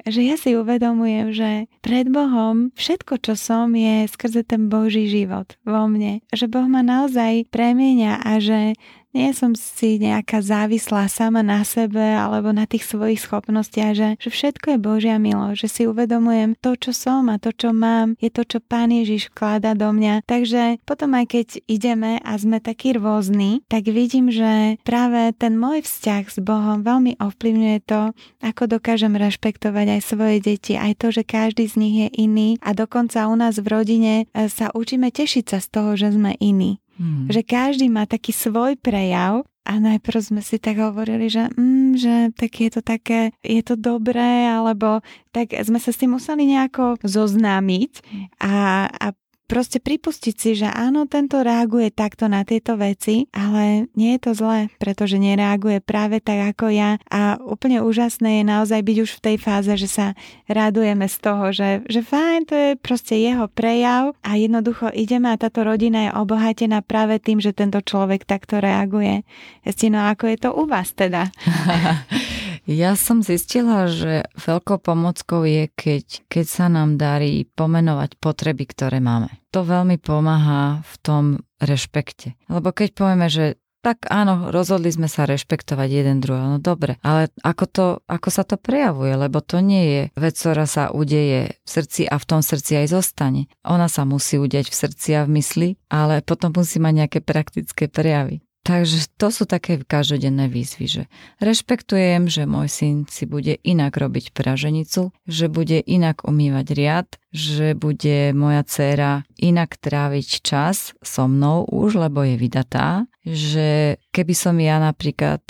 že 0.08 0.22
ja 0.25 0.36
si 0.38 0.53
uvedomujem, 0.58 1.34
že 1.34 1.50
pred 1.81 2.10
Bohom 2.10 2.74
všetko, 2.77 3.22
čo 3.22 3.34
som, 3.38 3.74
je 3.74 4.08
skrze 4.10 4.46
ten 4.46 4.72
Boží 4.72 5.10
život 5.10 5.58
vo 5.67 5.86
mne. 5.86 6.24
Že 6.34 6.46
Boh 6.50 6.67
ma 6.67 6.81
naozaj 6.81 7.50
premieňa 7.50 8.22
a 8.22 8.31
že 8.41 8.77
nie 9.12 9.32
som 9.36 9.51
si 9.56 10.00
nejaká 10.00 10.39
závislá 10.39 11.08
sama 11.12 11.44
na 11.44 11.63
sebe 11.68 12.01
alebo 12.01 12.56
na 12.56 12.63
tých 12.68 12.88
svojich 12.88 13.20
schopnostiach, 13.22 13.94
že, 13.94 14.10
že 14.18 14.30
všetko 14.32 14.75
je 14.75 14.80
Božia 14.80 15.15
milo, 15.20 15.51
že 15.56 15.68
si 15.68 15.84
uvedomujem 15.88 16.56
to, 16.60 16.75
čo 16.80 16.91
som 16.96 17.27
a 17.27 17.39
to, 17.39 17.51
čo 17.51 17.75
mám, 17.75 18.15
je 18.20 18.32
to, 18.32 18.48
čo 18.48 18.58
Pán 18.63 18.89
Ježiš 18.91 19.32
vkláda 19.32 19.75
do 19.75 19.91
mňa. 19.91 20.25
Takže 20.25 20.84
potom 20.88 21.13
aj 21.13 21.25
keď 21.32 21.48
ideme 21.68 22.24
a 22.24 22.32
sme 22.39 22.63
takí 22.63 22.96
rôzni, 22.96 23.63
tak 23.68 23.88
vidím, 23.91 24.32
že 24.34 24.82
práve 24.88 25.36
ten 25.36 25.60
môj 25.60 25.84
vzťah 25.86 26.24
s 26.27 26.38
Bohom 26.41 26.82
veľmi 26.82 27.20
ovplyvňuje 27.20 27.77
to, 27.86 28.15
ako 28.41 28.63
dokážem 28.68 29.13
rešpektovať 29.13 30.00
aj 30.00 30.01
svoje 30.01 30.38
deti, 30.41 30.74
aj 30.75 30.98
to, 30.98 31.08
že 31.13 31.24
každý 31.27 31.70
z 31.70 31.75
nich 31.77 31.96
je 32.08 32.10
iný 32.25 32.50
a 32.65 32.74
dokonca 32.74 33.30
u 33.30 33.36
nás 33.38 33.62
v 33.62 33.68
rodine 33.70 34.13
e, 34.34 34.48
sa 34.50 34.74
učíme 34.74 35.13
tešiť 35.13 35.46
sa 35.46 35.60
z 35.62 35.68
toho, 35.70 35.91
že 35.94 36.15
sme 36.15 36.34
iní. 36.41 36.81
Hmm. 37.01 37.25
Že 37.34 37.41
každý 37.41 37.89
má 37.89 38.05
taký 38.05 38.29
svoj 38.29 38.77
prejav 38.77 39.41
a 39.65 39.74
najprv 39.81 40.22
sme 40.22 40.41
si 40.46 40.62
tak 40.62 40.77
hovorili, 40.77 41.34
že, 41.34 41.50
mm, 41.50 41.98
že 41.98 42.15
tak 42.38 42.62
je 42.62 42.70
to 42.70 42.81
také, 42.86 43.34
je 43.41 43.62
to 43.65 43.74
dobré, 43.74 44.46
alebo 44.46 45.01
tak 45.34 45.58
sme 45.58 45.81
sa 45.81 45.89
s 45.89 45.98
tým 45.98 46.13
museli 46.13 46.46
nejako 46.46 47.01
zoznámiť 47.01 48.05
a, 48.38 48.86
a 48.86 49.08
proste 49.51 49.84
pripustiť 49.84 50.36
si, 50.39 50.55
že 50.55 50.72
áno, 50.72 51.12
tento 51.12 51.43
reaguje 51.43 51.91
takto 51.91 52.31
na 52.31 52.48
tieto 52.48 52.79
veci, 52.79 53.27
ale 53.36 53.91
nie 54.00 54.15
je 54.15 54.22
to 54.24 54.31
zlé, 54.31 54.72
pretože 54.79 55.20
nereaguje 55.20 55.84
práve 55.84 56.24
tak 56.24 56.55
ako 56.55 56.72
ja 56.72 56.96
a 57.12 57.36
úplne 57.43 57.84
úžasné 57.84 58.39
je 58.39 58.43
naozaj 58.48 58.79
byť 58.79 58.98
už 59.03 59.12
v 59.20 59.24
tej 59.27 59.36
fáze, 59.43 59.74
že 59.75 59.91
sa 59.91 60.15
radujeme 60.48 61.03
z 61.03 61.17
toho, 61.20 61.51
že, 61.51 61.84
že 61.91 62.00
fajn, 62.00 62.39
to 62.48 62.55
je 62.55 62.70
proste 62.79 63.20
jeho 63.20 63.51
prejav 63.51 64.15
a 64.24 64.39
jednoducho 64.39 64.88
ideme 64.96 65.27
a 65.27 65.36
táto 65.36 65.67
rodina 65.67 66.08
je 66.08 66.15
obohatená 66.15 66.79
práve 66.79 67.20
tým, 67.20 67.43
že 67.43 67.51
tento 67.51 67.84
človek 67.84 68.24
takto 68.24 68.63
reaguje. 68.63 69.27
Estino, 69.67 70.08
ako 70.08 70.31
je 70.31 70.38
to 70.39 70.50
u 70.55 70.63
vás 70.63 70.96
teda? 70.96 71.27
Ja 72.70 72.94
som 72.94 73.25
zistila, 73.25 73.89
že 73.89 74.30
veľkou 74.38 74.86
pomockou 74.86 75.41
je, 75.50 75.65
keď, 75.74 76.30
keď 76.30 76.46
sa 76.46 76.65
nám 76.70 77.01
darí 77.01 77.50
pomenovať 77.58 78.22
potreby, 78.22 78.70
ktoré 78.70 79.01
máme. 79.01 79.34
To 79.50 79.65
veľmi 79.65 79.98
pomáha 79.98 80.86
v 80.86 80.96
tom 81.01 81.24
rešpekte. 81.58 82.38
Lebo 82.48 82.70
keď 82.70 82.89
povieme, 82.94 83.27
že 83.34 83.58
tak 83.82 84.06
áno, 84.13 84.53
rozhodli 84.53 84.94
sme 84.94 85.10
sa 85.10 85.25
rešpektovať 85.25 85.89
jeden 85.89 86.22
druhého, 86.22 86.58
no 86.58 86.60
dobre, 86.62 87.01
ale 87.01 87.34
ako, 87.41 87.65
to, 87.65 87.86
ako 88.06 88.30
sa 88.30 88.46
to 88.46 88.53
prejavuje, 88.62 89.10
lebo 89.18 89.41
to 89.41 89.58
nie 89.58 89.84
je 89.89 90.01
vec, 90.13 90.38
ktorá 90.38 90.70
sa 90.70 90.94
udeje 90.94 91.58
v 91.65 91.70
srdci 91.70 92.06
a 92.06 92.22
v 92.22 92.27
tom 92.30 92.46
srdci 92.46 92.77
aj 92.77 92.94
zostane. 92.94 93.50
Ona 93.65 93.89
sa 93.89 94.06
musí 94.06 94.38
udeť 94.38 94.70
v 94.70 94.80
srdci 94.86 95.10
a 95.18 95.25
v 95.25 95.41
mysli, 95.41 95.70
ale 95.89 96.22
potom 96.22 96.53
musí 96.53 96.77
mať 96.77 96.94
nejaké 96.94 97.20
praktické 97.25 97.89
prejavy. 97.89 98.46
Takže 98.62 99.10
to 99.18 99.34
sú 99.34 99.50
také 99.50 99.82
každodenné 99.82 100.46
výzvy, 100.46 100.86
že 100.86 101.03
rešpektujem, 101.41 102.30
že 102.30 102.46
môj 102.46 102.70
syn 102.70 102.96
si 103.10 103.25
bude 103.25 103.58
inak 103.65 103.98
robiť 103.98 104.38
praženicu, 104.38 105.10
že 105.25 105.50
bude 105.50 105.82
inak 105.82 106.22
umývať 106.22 106.68
riad, 106.77 107.08
že 107.34 107.74
bude 107.74 108.38
moja 108.38 108.62
dcéra 108.62 109.25
inak 109.41 109.82
tráviť 109.82 110.46
čas 110.46 110.94
so 111.01 111.25
mnou 111.25 111.65
už, 111.74 112.06
lebo 112.06 112.22
je 112.22 112.38
vydatá, 112.38 113.10
že 113.25 113.98
keby 114.13 114.34
som 114.38 114.53
ja 114.62 114.77
napríklad 114.77 115.41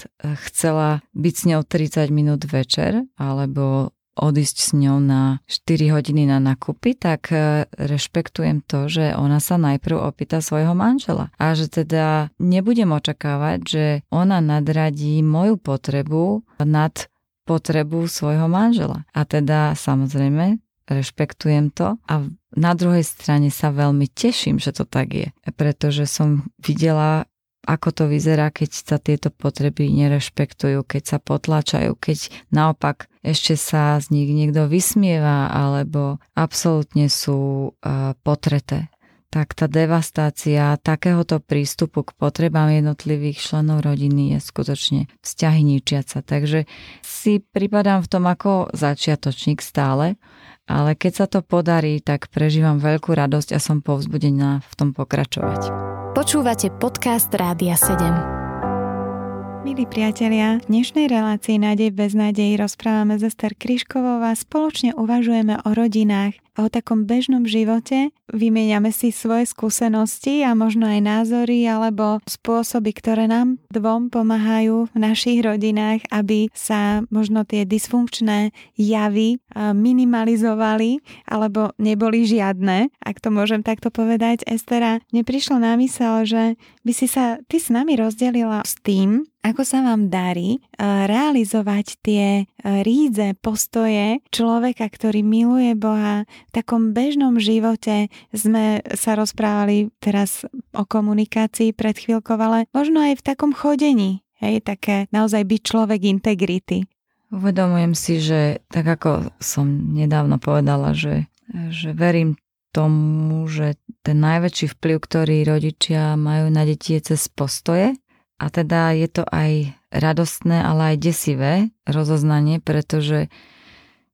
chcela 0.48 1.04
byť 1.12 1.34
s 1.36 1.44
ňou 1.52 1.62
30 1.68 2.16
minút 2.16 2.48
večer, 2.48 3.04
alebo 3.20 3.92
odísť 4.22 4.58
s 4.62 4.70
ňou 4.78 5.02
na 5.02 5.42
4 5.50 5.98
hodiny 5.98 6.30
na 6.30 6.38
nakupy, 6.38 6.94
tak 6.94 7.34
e, 7.34 7.66
rešpektujem 7.74 8.62
to, 8.62 8.86
že 8.86 9.18
ona 9.18 9.42
sa 9.42 9.58
najprv 9.58 9.98
opýta 9.98 10.46
svojho 10.46 10.78
manžela. 10.78 11.34
A 11.42 11.58
že 11.58 11.66
teda 11.66 12.30
nebudem 12.38 12.94
očakávať, 12.94 13.60
že 13.66 13.86
ona 14.14 14.38
nadradí 14.38 15.26
moju 15.26 15.58
potrebu 15.58 16.46
nad 16.62 17.10
potrebu 17.50 18.06
svojho 18.06 18.46
manžela. 18.46 19.10
A 19.18 19.26
teda 19.26 19.74
samozrejme 19.74 20.62
rešpektujem 20.86 21.74
to 21.74 21.98
a 22.06 22.14
na 22.52 22.72
druhej 22.76 23.08
strane 23.08 23.48
sa 23.48 23.72
veľmi 23.72 24.12
teším, 24.12 24.60
že 24.60 24.76
to 24.76 24.84
tak 24.84 25.16
je, 25.16 25.28
pretože 25.56 26.04
som 26.04 26.52
videla 26.60 27.31
ako 27.62 27.90
to 27.94 28.04
vyzerá, 28.10 28.50
keď 28.50 28.70
sa 28.74 28.98
tieto 28.98 29.30
potreby 29.30 29.90
nerešpektujú, 29.94 30.82
keď 30.86 31.04
sa 31.06 31.18
potlačajú, 31.22 31.94
keď 31.98 32.34
naopak 32.50 33.06
ešte 33.22 33.54
sa 33.54 34.02
z 34.02 34.10
nich 34.10 34.30
niekto 34.34 34.66
vysmieva 34.66 35.50
alebo 35.54 36.18
absolútne 36.34 37.06
sú 37.06 37.72
uh, 37.78 38.18
potreté 38.26 38.90
tak 39.32 39.56
tá 39.56 39.72
devastácia 39.72 40.76
takéhoto 40.84 41.40
prístupu 41.40 42.04
k 42.04 42.12
potrebám 42.20 42.68
jednotlivých 42.68 43.40
členov 43.40 43.88
rodiny 43.88 44.36
je 44.36 44.40
skutočne 44.44 45.02
vzťahy 45.24 45.64
ničiaca. 45.64 46.20
Takže 46.20 46.68
si 47.00 47.40
pripadám 47.40 48.04
v 48.04 48.12
tom 48.12 48.28
ako 48.28 48.76
začiatočník 48.76 49.64
stále, 49.64 50.20
ale 50.68 51.00
keď 51.00 51.12
sa 51.16 51.26
to 51.32 51.40
podarí, 51.40 52.04
tak 52.04 52.28
prežívam 52.28 52.84
veľkú 52.84 53.16
radosť 53.16 53.56
a 53.56 53.60
som 53.64 53.80
povzbudená 53.80 54.68
v 54.68 54.74
tom 54.76 54.92
pokračovať. 54.92 55.91
Počúvate 56.12 56.68
podcast 56.76 57.32
Rádia 57.32 57.80
7. 57.80 59.64
Milí 59.64 59.88
priatelia, 59.88 60.60
v 60.60 60.68
dnešnej 60.68 61.08
relácii 61.08 61.56
Nádej 61.56 61.96
bez 61.96 62.12
nádejí 62.12 62.60
rozprávame 62.60 63.16
s 63.16 63.32
Ester 63.32 63.56
Kryškovou 63.56 64.20
a 64.20 64.36
spoločne 64.36 64.92
uvažujeme 64.92 65.64
o 65.64 65.72
rodinách 65.72 66.36
o 66.60 66.68
takom 66.68 67.08
bežnom 67.08 67.48
živote. 67.48 68.12
Vymieňame 68.32 68.92
si 68.92 69.12
svoje 69.12 69.48
skúsenosti 69.48 70.44
a 70.44 70.56
možno 70.56 70.88
aj 70.88 71.00
názory 71.04 71.64
alebo 71.68 72.20
spôsoby, 72.28 72.92
ktoré 72.96 73.28
nám 73.28 73.60
dvom 73.72 74.12
pomáhajú 74.12 74.92
v 74.92 74.98
našich 74.98 75.44
rodinách, 75.44 76.04
aby 76.12 76.48
sa 76.52 77.04
možno 77.12 77.44
tie 77.48 77.68
dysfunkčné 77.68 78.56
javy 78.80 79.40
minimalizovali 79.56 81.04
alebo 81.28 81.76
neboli 81.80 82.24
žiadne, 82.28 82.92
ak 83.04 83.20
to 83.20 83.32
môžem 83.32 83.64
takto 83.64 83.92
povedať. 83.92 84.44
Estera, 84.48 85.04
mne 85.12 85.24
na 85.60 85.76
mysel, 85.80 86.24
že 86.24 86.44
by 86.88 86.92
si 86.96 87.08
sa 87.08 87.40
ty 87.48 87.60
s 87.60 87.68
nami 87.72 88.00
rozdelila 88.00 88.64
s 88.64 88.80
tým, 88.80 89.28
ako 89.42 89.66
sa 89.66 89.82
vám 89.82 90.14
darí 90.14 90.62
realizovať 90.78 91.98
tie 92.06 92.46
rídze 92.64 93.38
postoje 93.42 94.22
človeka, 94.30 94.88
ktorý 94.88 95.26
miluje 95.26 95.74
Boha. 95.74 96.30
V 96.50 96.52
takom 96.54 96.94
bežnom 96.94 97.42
živote 97.42 98.14
sme 98.32 98.86
sa 98.94 99.18
rozprávali 99.18 99.90
teraz 99.98 100.46
o 100.74 100.84
komunikácii 100.86 101.74
pred 101.74 101.98
chvíľkou, 101.98 102.38
ale 102.38 102.70
možno 102.72 103.02
aj 103.02 103.20
v 103.20 103.26
takom 103.26 103.52
chodení. 103.52 104.22
Hej, 104.42 104.66
také 104.66 105.06
naozaj 105.14 105.46
byť 105.46 105.62
človek 105.62 106.02
integrity. 106.02 106.90
Uvedomujem 107.32 107.94
si, 107.94 108.18
že 108.20 108.66
tak 108.68 108.90
ako 108.90 109.32
som 109.38 109.94
nedávno 109.94 110.42
povedala, 110.42 110.92
že, 110.98 111.30
že 111.70 111.94
verím 111.94 112.36
tomu, 112.74 113.46
že 113.48 113.78
ten 114.02 114.18
najväčší 114.20 114.76
vplyv, 114.76 114.98
ktorý 114.98 115.38
rodičia 115.46 116.18
majú 116.18 116.50
na 116.50 116.66
deti 116.66 116.98
je 116.98 117.14
cez 117.14 117.30
postoje 117.30 117.94
a 118.42 118.46
teda 118.50 118.98
je 118.98 119.08
to 119.12 119.24
aj 119.30 119.78
radostné, 119.92 120.64
ale 120.64 120.96
aj 120.96 120.98
desivé 120.98 121.54
rozoznanie, 121.84 122.64
pretože, 122.64 123.28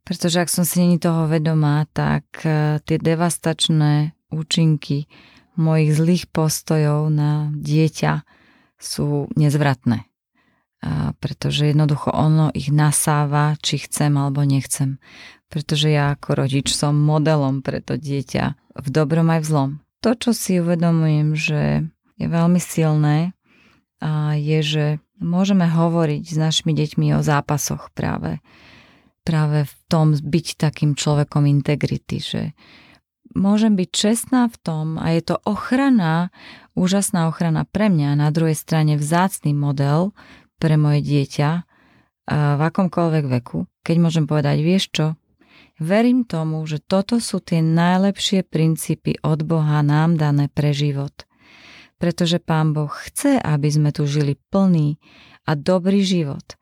pretože 0.02 0.42
ak 0.42 0.50
som 0.50 0.66
si 0.66 0.82
není 0.82 0.98
toho 0.98 1.30
vedomá, 1.30 1.86
tak 1.94 2.26
e, 2.42 2.82
tie 2.82 2.98
devastačné 2.98 4.18
účinky 4.34 5.06
mojich 5.58 5.94
zlých 5.94 6.26
postojov 6.30 7.10
na 7.14 7.50
dieťa 7.54 8.26
sú 8.78 9.30
nezvratné. 9.34 10.06
A 10.86 11.18
pretože 11.18 11.74
jednoducho 11.74 12.14
ono 12.14 12.54
ich 12.54 12.70
nasáva, 12.70 13.58
či 13.58 13.82
chcem 13.82 14.14
alebo 14.14 14.46
nechcem. 14.46 15.02
Pretože 15.50 15.90
ja 15.90 16.14
ako 16.14 16.46
rodič 16.46 16.70
som 16.70 16.94
modelom 16.94 17.66
pre 17.66 17.82
to 17.82 17.98
dieťa 17.98 18.54
v 18.78 18.88
dobrom 18.94 19.34
aj 19.34 19.42
v 19.42 19.50
zlom. 19.50 19.72
To, 20.06 20.14
čo 20.14 20.38
si 20.38 20.62
uvedomujem, 20.62 21.34
že 21.34 21.62
je 22.22 22.28
veľmi 22.30 22.62
silné, 22.62 23.34
je, 24.38 24.60
že 24.62 24.86
môžeme 25.20 25.66
hovoriť 25.66 26.24
s 26.24 26.38
našimi 26.38 26.74
deťmi 26.78 27.14
o 27.18 27.22
zápasoch 27.22 27.90
práve. 27.94 28.40
Práve 29.28 29.68
v 29.68 29.74
tom 29.92 30.16
byť 30.16 30.48
takým 30.56 30.96
človekom 30.96 31.44
integrity, 31.46 32.18
že 32.24 32.42
môžem 33.36 33.76
byť 33.76 33.90
čestná 33.92 34.48
v 34.48 34.58
tom 34.64 34.86
a 34.96 35.12
je 35.12 35.22
to 35.34 35.36
ochrana, 35.44 36.32
úžasná 36.80 37.28
ochrana 37.28 37.68
pre 37.68 37.92
mňa, 37.92 38.16
na 38.16 38.32
druhej 38.32 38.56
strane 38.56 38.96
vzácný 38.96 39.52
model 39.52 40.16
pre 40.58 40.80
moje 40.80 41.04
dieťa 41.04 41.50
v 42.28 42.62
akomkoľvek 42.62 43.26
veku, 43.40 43.68
keď 43.84 43.96
môžem 44.00 44.26
povedať, 44.28 44.64
vieš 44.64 44.92
čo, 44.92 45.06
verím 45.80 46.24
tomu, 46.24 46.64
že 46.68 46.80
toto 46.84 47.20
sú 47.20 47.40
tie 47.44 47.60
najlepšie 47.64 48.48
princípy 48.48 49.20
od 49.24 49.44
Boha 49.44 49.84
nám 49.84 50.16
dané 50.20 50.48
pre 50.52 50.72
život 50.72 51.28
pretože 51.98 52.38
Pán 52.42 52.74
Boh 52.74 52.90
chce, 52.90 53.42
aby 53.42 53.68
sme 53.70 53.90
tu 53.94 54.06
žili 54.06 54.38
plný 54.54 55.02
a 55.46 55.58
dobrý 55.58 56.02
život. 56.06 56.58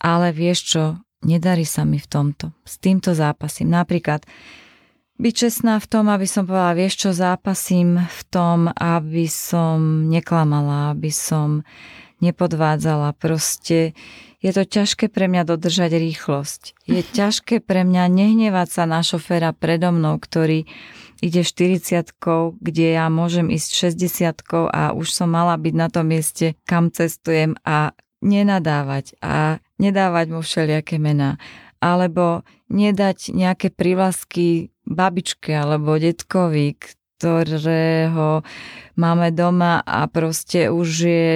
Ale 0.00 0.32
vieš 0.32 0.58
čo, 0.76 0.84
nedarí 1.24 1.64
sa 1.64 1.88
mi 1.88 1.96
v 1.96 2.08
tomto. 2.08 2.52
S 2.64 2.76
týmto 2.80 3.16
zápasím. 3.16 3.72
Napríklad 3.72 4.24
byť 5.14 5.34
čestná 5.34 5.78
v 5.78 5.86
tom, 5.86 6.10
aby 6.10 6.26
som 6.26 6.44
povedala, 6.44 6.74
vieš 6.74 7.06
čo, 7.06 7.10
zápasím 7.14 8.02
v 8.02 8.20
tom, 8.28 8.66
aby 8.74 9.30
som 9.30 10.10
neklamala, 10.10 10.90
aby 10.92 11.08
som 11.14 11.62
nepodvádzala. 12.18 13.14
Proste 13.14 13.94
je 14.44 14.50
to 14.52 14.66
ťažké 14.66 15.08
pre 15.08 15.30
mňa 15.30 15.48
dodržať 15.48 15.96
rýchlosť. 15.96 16.62
Je 16.84 17.00
ťažké 17.00 17.64
pre 17.64 17.86
mňa 17.86 18.04
nehnevať 18.10 18.68
sa 18.68 18.84
na 18.84 19.00
šoféra 19.00 19.56
predo 19.56 19.94
mnou, 19.94 20.20
ktorý 20.20 20.68
ide 21.24 21.40
40 21.40 22.12
kde 22.60 22.86
ja 22.92 23.08
môžem 23.08 23.48
ísť 23.48 23.96
60 23.96 24.44
a 24.68 24.92
už 24.92 25.08
som 25.08 25.32
mala 25.32 25.56
byť 25.56 25.74
na 25.74 25.88
tom 25.88 26.12
mieste, 26.12 26.60
kam 26.68 26.92
cestujem 26.92 27.56
a 27.64 27.96
nenadávať 28.20 29.16
a 29.24 29.64
nedávať 29.80 30.26
mu 30.28 30.40
všelijaké 30.44 31.00
mená. 31.00 31.40
Alebo 31.80 32.44
nedať 32.68 33.32
nejaké 33.32 33.72
privlasky 33.72 34.72
babičke 34.84 35.52
alebo 35.52 35.96
detkovi, 35.96 36.76
ktorého 36.76 38.44
máme 39.00 39.28
doma 39.32 39.80
a 39.84 40.04
proste 40.08 40.68
už 40.68 40.88
je 40.88 41.32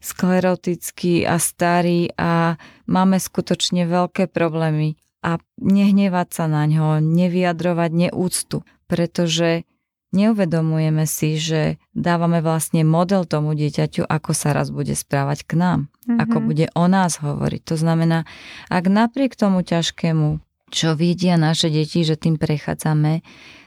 sklerotický 0.00 1.28
a 1.28 1.36
starý 1.36 2.12
a 2.16 2.56
máme 2.88 3.20
skutočne 3.20 3.84
veľké 3.84 4.28
problémy 4.32 4.96
a 5.20 5.42
nehnevať 5.58 6.28
sa 6.30 6.44
na 6.46 6.64
ňo, 6.64 7.02
nevyjadrovať 7.02 7.90
neúctu, 8.08 8.62
pretože 8.88 9.68
neuvedomujeme 10.12 11.04
si, 11.04 11.36
že 11.36 11.76
dávame 11.92 12.40
vlastne 12.40 12.82
model 12.82 13.28
tomu 13.28 13.52
dieťaťu, 13.52 14.08
ako 14.08 14.32
sa 14.32 14.56
raz 14.56 14.72
bude 14.72 14.96
správať 14.96 15.44
k 15.44 15.52
nám, 15.60 15.78
mm-hmm. 16.08 16.18
ako 16.18 16.36
bude 16.40 16.66
o 16.72 16.84
nás 16.88 17.20
hovoriť. 17.20 17.60
To 17.68 17.76
znamená, 17.76 18.24
ak 18.72 18.88
napriek 18.88 19.36
tomu 19.36 19.60
ťažkému, 19.60 20.40
čo 20.72 20.96
vidia 20.96 21.36
naše 21.36 21.68
deti, 21.68 22.04
že 22.04 22.16
tým 22.16 22.40
prechádzame, 22.40 23.20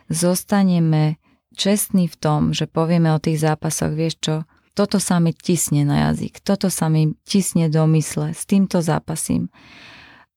zostaneme 0.10 1.22
čestní 1.54 2.10
v 2.10 2.16
tom, 2.18 2.42
že 2.54 2.66
povieme 2.66 3.14
o 3.14 3.22
tých 3.22 3.42
zápasoch, 3.42 3.94
vieš 3.94 4.16
čo, 4.22 4.36
toto 4.72 5.04
sa 5.04 5.20
mi 5.20 5.36
tisne 5.36 5.84
na 5.84 6.10
jazyk, 6.10 6.40
toto 6.42 6.72
sa 6.72 6.88
mi 6.88 7.14
tisne 7.28 7.68
do 7.68 7.84
mysle, 7.92 8.32
s 8.32 8.48
týmto 8.48 8.80
zápasím. 8.80 9.52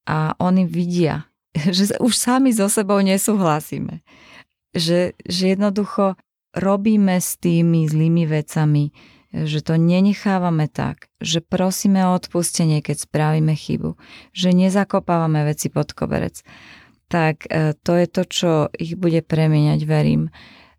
A 0.05 0.37
oni 0.37 0.67
vidia, 0.69 1.31
že 1.77 1.97
už 2.03 2.13
sami 2.13 2.53
so 2.53 2.69
sebou 2.69 3.01
nesúhlasíme. 3.01 4.05
Že, 4.75 5.15
že 5.23 5.45
jednoducho 5.55 6.19
robíme 6.55 7.19
s 7.19 7.39
tými 7.39 7.87
zlými 7.87 8.27
vecami, 8.27 8.91
že 9.35 9.67
to 9.67 9.75
nenechávame 9.75 10.71
tak, 10.71 11.11
že 11.19 11.43
prosíme 11.43 12.07
o 12.07 12.15
odpustenie, 12.15 12.79
keď 12.79 13.11
spravíme 13.11 13.55
chybu, 13.55 13.99
že 14.31 14.55
nezakopávame 14.55 15.43
veci 15.43 15.71
pod 15.71 15.91
koberec. 15.91 16.43
Tak 17.11 17.51
e, 17.51 17.75
to 17.75 17.93
je 17.99 18.07
to, 18.07 18.23
čo 18.27 18.51
ich 18.79 18.95
bude 18.95 19.27
premieňať, 19.27 19.81
verím 19.83 20.31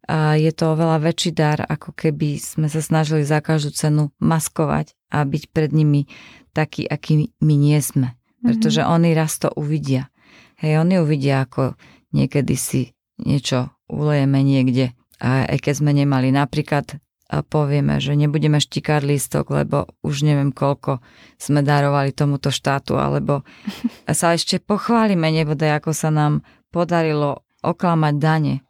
a 0.06 0.38
je 0.38 0.54
to 0.54 0.78
oveľa 0.78 1.02
väčší 1.02 1.34
dar, 1.34 1.60
ako 1.66 1.92
keby 1.98 2.38
sme 2.38 2.70
sa 2.70 2.80
snažili 2.80 3.25
za 3.25 3.42
každú 3.42 3.74
cenu 3.74 4.14
maskovať 4.22 4.94
a 5.10 5.25
byť 5.25 5.44
pred 5.50 5.74
nimi 5.74 6.06
taký, 6.54 6.86
aký 6.86 7.34
my 7.42 7.56
nie 7.58 7.78
sme. 7.82 8.14
Pretože 8.46 8.86
mm-hmm. 8.86 8.96
oni 8.96 9.10
raz 9.18 9.42
to 9.42 9.50
uvidia. 9.58 10.14
Hej, 10.62 10.86
oni 10.86 11.02
uvidia, 11.02 11.44
ako 11.44 11.74
niekedy 12.14 12.54
si 12.54 12.94
niečo 13.18 13.75
ulejeme 13.92 14.42
niekde. 14.42 14.94
A 15.22 15.48
aj 15.48 15.63
keď 15.63 15.74
sme 15.80 15.92
nemali 15.96 16.30
napríklad 16.34 17.00
a 17.25 17.42
povieme, 17.42 17.98
že 17.98 18.13
nebudeme 18.13 18.62
štikať 18.62 19.01
lístok, 19.01 19.50
lebo 19.50 19.89
už 20.06 20.22
neviem 20.22 20.54
koľko 20.54 21.01
sme 21.42 21.65
darovali 21.65 22.13
tomuto 22.13 22.54
štátu, 22.54 23.01
alebo 23.01 23.42
sa 24.10 24.38
ešte 24.38 24.62
pochválime 24.62 25.34
nebodaj, 25.34 25.82
ako 25.82 25.92
sa 25.96 26.13
nám 26.13 26.46
podarilo 26.70 27.42
oklamať 27.65 28.15
dane 28.22 28.65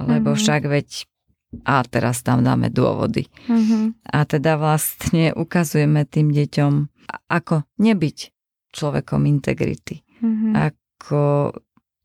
lebo 0.00 0.34
mm-hmm. 0.34 0.42
však 0.42 0.62
veď 0.66 0.88
a 1.62 1.86
teraz 1.86 2.26
tam 2.26 2.42
dáme 2.42 2.66
dôvody. 2.66 3.30
Mm-hmm. 3.46 4.10
A 4.10 4.26
teda 4.26 4.58
vlastne 4.58 5.30
ukazujeme 5.38 6.02
tým 6.02 6.34
deťom, 6.34 6.72
ako 7.30 7.62
nebyť 7.78 8.18
človekom 8.74 9.22
integrity. 9.30 10.02
Mm-hmm. 10.18 10.52
Ako 10.58 11.54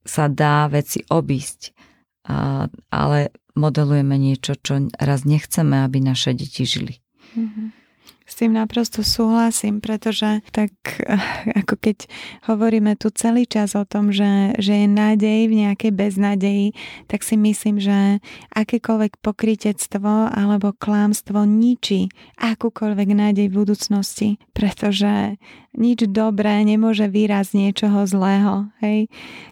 sa 0.06 0.30
dá 0.30 0.69
veci 0.69 1.02
obísť. 1.02 1.74
A, 2.30 2.70
ale 2.94 3.34
modelujeme 3.58 4.15
niečo, 4.15 4.56
čo 4.56 4.88
raz 4.96 5.26
nechceme, 5.26 5.84
aby 5.84 6.00
naše 6.00 6.38
deti 6.38 6.63
žili. 6.63 7.02
Mm-hmm. 7.36 7.80
S 8.30 8.38
tým 8.38 8.54
naprosto 8.54 9.02
súhlasím, 9.02 9.82
pretože 9.82 10.46
tak 10.54 10.70
ako 11.65 11.74
keď 11.82 12.06
hovoríme 12.46 12.94
tu 12.94 13.10
celý 13.10 13.50
čas 13.50 13.74
o 13.74 13.82
tom, 13.89 14.13
že, 14.13 14.54
že 14.62 14.86
je 14.86 14.88
nádej 14.88 15.50
v 15.50 15.65
nejakej 15.65 15.92
beznadeji, 15.98 16.78
tak 17.10 17.26
si 17.26 17.34
myslím, 17.42 17.82
že 17.82 18.22
akékoľvek 18.54 19.18
pokritectvo 19.26 20.30
alebo 20.30 20.78
klámstvo 20.78 21.42
ničí 21.42 22.13
akúkoľvek 22.38 23.10
nádej 23.18 23.50
v 23.50 23.58
budúcnosti, 23.65 24.30
pretože 24.54 25.42
nič 25.77 26.10
dobré 26.10 26.62
nemôže 26.65 27.05
výraz 27.05 27.53
niečoho 27.53 28.05
zlého. 28.05 28.69
Hej? 28.82 29.10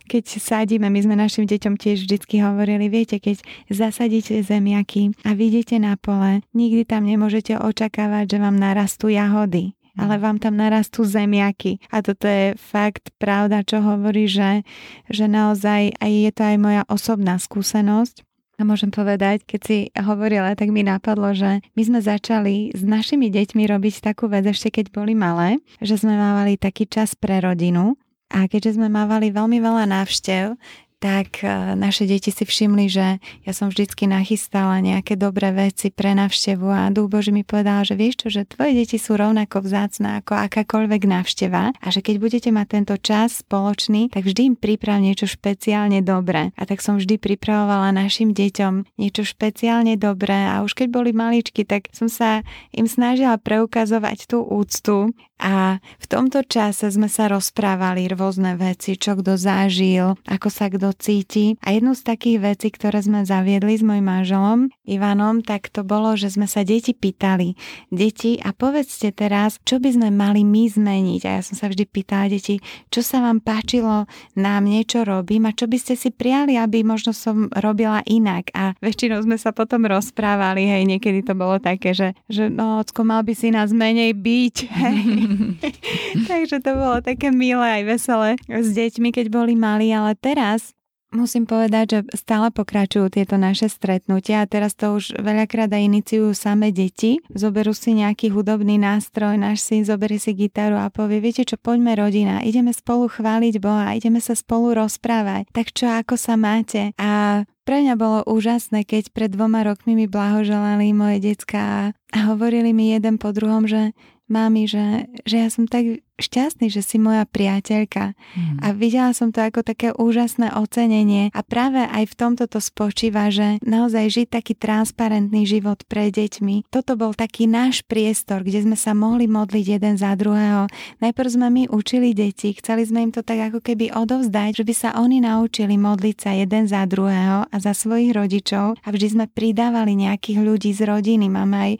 Keď 0.10 0.24
sadíme, 0.42 0.90
my 0.90 1.00
sme 1.04 1.16
našim 1.18 1.46
deťom 1.46 1.78
tiež 1.78 2.06
vždycky 2.06 2.42
hovorili, 2.42 2.90
viete, 2.90 3.22
keď 3.22 3.42
zasadíte 3.70 4.42
zemiaky 4.42 5.14
a 5.28 5.38
vidíte 5.38 5.78
na 5.78 6.00
pole, 6.00 6.42
nikdy 6.56 6.88
tam 6.88 7.06
nemôžete 7.06 7.58
očakávať, 7.58 8.36
že 8.36 8.38
vám 8.42 8.58
narastú 8.58 9.10
jahody 9.12 9.78
ale 9.98 10.22
vám 10.22 10.38
tam 10.38 10.54
narastú 10.54 11.02
zemiaky. 11.04 11.82
A 11.90 12.06
toto 12.06 12.30
je 12.30 12.54
fakt 12.54 13.10
pravda, 13.18 13.66
čo 13.66 13.82
hovorí, 13.82 14.30
že, 14.30 14.62
že 15.10 15.26
naozaj 15.26 15.98
aj 15.98 16.12
je 16.14 16.32
to 16.32 16.44
aj 16.46 16.58
moja 16.62 16.84
osobná 16.86 17.42
skúsenosť, 17.42 18.22
a 18.58 18.66
môžem 18.66 18.90
povedať, 18.90 19.46
keď 19.46 19.62
si 19.62 19.78
hovorila, 19.94 20.58
tak 20.58 20.74
mi 20.74 20.82
napadlo, 20.82 21.30
že 21.38 21.62
my 21.78 21.82
sme 21.86 22.00
začali 22.02 22.74
s 22.74 22.82
našimi 22.82 23.30
deťmi 23.30 23.70
robiť 23.70 24.02
takú 24.02 24.26
vec 24.26 24.50
ešte 24.50 24.82
keď 24.82 24.90
boli 24.90 25.14
malé, 25.14 25.62
že 25.78 26.02
sme 26.02 26.18
mávali 26.18 26.58
taký 26.58 26.90
čas 26.90 27.14
pre 27.14 27.38
rodinu. 27.38 27.94
A 28.28 28.50
keďže 28.50 28.76
sme 28.76 28.92
mávali 28.92 29.32
veľmi 29.32 29.64
veľa 29.64 29.88
návštev, 29.88 30.60
tak 30.98 31.46
e, 31.46 31.78
naše 31.78 32.10
deti 32.10 32.34
si 32.34 32.42
všimli, 32.42 32.86
že 32.90 33.22
ja 33.46 33.52
som 33.54 33.70
vždycky 33.70 34.10
nachystala 34.10 34.82
nejaké 34.82 35.14
dobré 35.14 35.54
veci 35.54 35.94
pre 35.94 36.18
navštevu 36.18 36.66
a 36.66 36.90
Duch 36.90 37.06
Boží 37.06 37.30
mi 37.30 37.46
povedal, 37.46 37.86
že 37.86 37.94
vieš 37.94 38.26
čo, 38.26 38.28
že 38.34 38.50
tvoje 38.50 38.74
deti 38.74 38.98
sú 38.98 39.14
rovnako 39.14 39.62
vzácne 39.62 40.22
ako 40.26 40.34
akákoľvek 40.50 41.02
návšteva 41.06 41.78
a 41.78 41.88
že 41.94 42.02
keď 42.02 42.16
budete 42.18 42.50
mať 42.50 42.68
tento 42.68 42.96
čas 42.98 43.46
spoločný, 43.46 44.10
tak 44.10 44.26
vždy 44.26 44.54
im 44.54 44.56
priprav 44.58 44.98
niečo 44.98 45.30
špeciálne 45.30 46.02
dobré. 46.02 46.50
A 46.58 46.66
tak 46.66 46.82
som 46.82 46.98
vždy 46.98 47.22
pripravovala 47.22 47.94
našim 47.94 48.34
deťom 48.34 48.98
niečo 48.98 49.22
špeciálne 49.22 50.02
dobré 50.02 50.50
a 50.50 50.66
už 50.66 50.74
keď 50.74 50.88
boli 50.90 51.14
maličky, 51.14 51.62
tak 51.62 51.94
som 51.94 52.10
sa 52.10 52.42
im 52.74 52.90
snažila 52.90 53.38
preukazovať 53.38 54.26
tú 54.26 54.42
úctu 54.42 55.14
a 55.38 55.78
v 56.02 56.06
tomto 56.10 56.42
čase 56.42 56.90
sme 56.90 57.06
sa 57.06 57.30
rozprávali 57.30 58.10
rôzne 58.10 58.58
veci, 58.58 58.98
čo 58.98 59.14
kto 59.14 59.38
zažil, 59.38 60.18
ako 60.26 60.50
sa 60.50 60.66
kto 60.66 60.98
cíti. 60.98 61.62
A 61.62 61.78
jednu 61.78 61.94
z 61.94 62.02
takých 62.10 62.38
vecí, 62.42 62.68
ktoré 62.74 62.98
sme 63.06 63.22
zaviedli 63.22 63.78
s 63.78 63.86
mojim 63.86 64.02
manželom 64.02 64.74
Ivanom, 64.90 65.46
tak 65.46 65.70
to 65.70 65.86
bolo, 65.86 66.18
že 66.18 66.34
sme 66.34 66.50
sa 66.50 66.66
deti 66.66 66.98
pýtali. 66.98 67.54
Deti, 67.94 68.42
a 68.42 68.50
povedzte 68.50 69.14
teraz, 69.14 69.62
čo 69.62 69.78
by 69.78 69.94
sme 69.94 70.10
mali 70.10 70.42
my 70.42 70.74
zmeniť. 70.74 71.22
A 71.30 71.32
ja 71.38 71.42
som 71.46 71.54
sa 71.54 71.70
vždy 71.70 71.86
pýtala 71.86 72.34
deti, 72.34 72.58
čo 72.90 73.06
sa 73.06 73.22
vám 73.22 73.38
páčilo 73.38 74.10
na 74.34 74.58
mne, 74.58 74.90
čo 74.90 75.06
robím 75.06 75.46
a 75.46 75.54
čo 75.54 75.70
by 75.70 75.78
ste 75.78 75.94
si 75.94 76.10
prijali, 76.10 76.58
aby 76.58 76.82
možno 76.82 77.14
som 77.14 77.54
robila 77.54 78.02
inak. 78.10 78.50
A 78.58 78.74
väčšinou 78.82 79.22
sme 79.22 79.38
sa 79.38 79.54
potom 79.54 79.86
rozprávali, 79.86 80.66
hej, 80.66 80.90
niekedy 80.90 81.22
to 81.22 81.38
bolo 81.38 81.62
také, 81.62 81.94
že, 81.94 82.18
že 82.26 82.50
no, 82.50 82.82
ocko, 82.82 83.06
mal 83.06 83.22
by 83.22 83.38
si 83.38 83.54
nás 83.54 83.70
menej 83.70 84.18
byť, 84.18 84.56
hej. 84.66 85.27
Takže 86.32 86.64
to 86.64 86.72
bolo 86.76 86.98
také 87.04 87.30
milé 87.30 87.82
aj 87.82 87.84
veselé 87.86 88.30
s 88.48 88.68
deťmi, 88.74 89.12
keď 89.12 89.28
boli 89.32 89.54
malí, 89.54 89.92
ale 89.92 90.16
teraz 90.18 90.78
Musím 91.08 91.48
povedať, 91.48 91.86
že 91.88 92.00
stále 92.20 92.52
pokračujú 92.52 93.08
tieto 93.08 93.40
naše 93.40 93.72
stretnutia 93.72 94.44
a 94.44 94.50
teraz 94.50 94.76
to 94.76 95.00
už 95.00 95.16
veľakrát 95.16 95.72
aj 95.72 95.88
iniciujú 95.88 96.36
same 96.36 96.76
deti. 96.76 97.24
Zoberú 97.32 97.72
si 97.72 97.96
nejaký 97.96 98.28
hudobný 98.28 98.76
nástroj, 98.76 99.40
náš 99.40 99.64
syn 99.64 99.88
zoberie 99.88 100.20
si 100.20 100.36
gitaru 100.36 100.76
a 100.76 100.92
povie, 100.92 101.24
viete 101.24 101.48
čo, 101.48 101.56
poďme 101.56 101.96
rodina, 101.96 102.44
ideme 102.44 102.76
spolu 102.76 103.08
chváliť 103.08 103.56
Boha, 103.64 103.96
ideme 103.96 104.20
sa 104.20 104.36
spolu 104.36 104.76
rozprávať. 104.76 105.48
Tak 105.56 105.72
čo, 105.72 105.88
ako 105.88 106.20
sa 106.20 106.36
máte? 106.36 106.92
A 107.00 107.42
pre 107.64 107.88
mňa 107.88 107.96
bolo 107.96 108.20
úžasné, 108.28 108.84
keď 108.84 109.16
pred 109.16 109.32
dvoma 109.32 109.64
rokmi 109.64 109.96
mi 109.96 110.12
blahoželali 110.12 110.92
moje 110.92 111.24
decka 111.24 111.96
a 111.96 112.20
hovorili 112.28 112.76
mi 112.76 112.92
jeden 112.92 113.16
po 113.16 113.32
druhom, 113.32 113.64
že 113.64 113.96
mami, 114.28 114.68
že, 114.68 115.08
že 115.24 115.36
ja 115.44 115.50
som 115.52 115.68
tak 115.68 116.07
šťastný, 116.18 116.68
že 116.74 116.82
si 116.82 116.98
moja 116.98 117.24
priateľka. 117.30 118.18
Mm. 118.18 118.58
A 118.66 118.68
videla 118.74 119.14
som 119.14 119.30
to 119.30 119.42
ako 119.42 119.62
také 119.62 119.94
úžasné 119.94 120.52
ocenenie 120.58 121.30
a 121.32 121.42
práve 121.46 121.86
aj 121.86 122.10
v 122.10 122.18
tomto 122.18 122.50
to 122.50 122.58
spočíva, 122.58 123.30
že 123.30 123.62
naozaj 123.62 124.10
žiť 124.10 124.28
taký 124.34 124.54
transparentný 124.58 125.46
život 125.46 125.86
pre 125.86 126.10
deťmi. 126.10 126.74
Toto 126.74 126.98
bol 126.98 127.14
taký 127.14 127.46
náš 127.46 127.86
priestor, 127.86 128.42
kde 128.42 128.66
sme 128.66 128.78
sa 128.78 128.98
mohli 128.98 129.30
modliť 129.30 129.66
jeden 129.78 129.96
za 129.96 130.18
druhého. 130.18 130.66
Najprv 131.00 131.30
sme 131.30 131.48
my 131.54 131.64
učili 131.70 132.18
deti, 132.18 132.58
chceli 132.58 132.84
sme 132.84 133.08
im 133.08 133.12
to 133.14 133.22
tak 133.22 133.54
ako 133.54 133.62
keby 133.62 133.94
odovzdať, 133.94 134.62
že 134.62 134.64
by 134.66 134.74
sa 134.74 134.90
oni 134.98 135.22
naučili 135.22 135.78
modliť 135.78 136.16
sa 136.18 136.32
jeden 136.34 136.66
za 136.66 136.82
druhého 136.90 137.46
a 137.46 137.56
za 137.62 137.78
svojich 137.78 138.18
rodičov 138.18 138.82
a 138.82 138.88
vždy 138.90 139.08
sme 139.14 139.26
pridávali 139.30 139.94
nejakých 139.94 140.40
ľudí 140.42 140.72
z 140.74 140.82
rodiny. 140.90 141.30
Máme 141.30 141.58
aj 141.58 141.74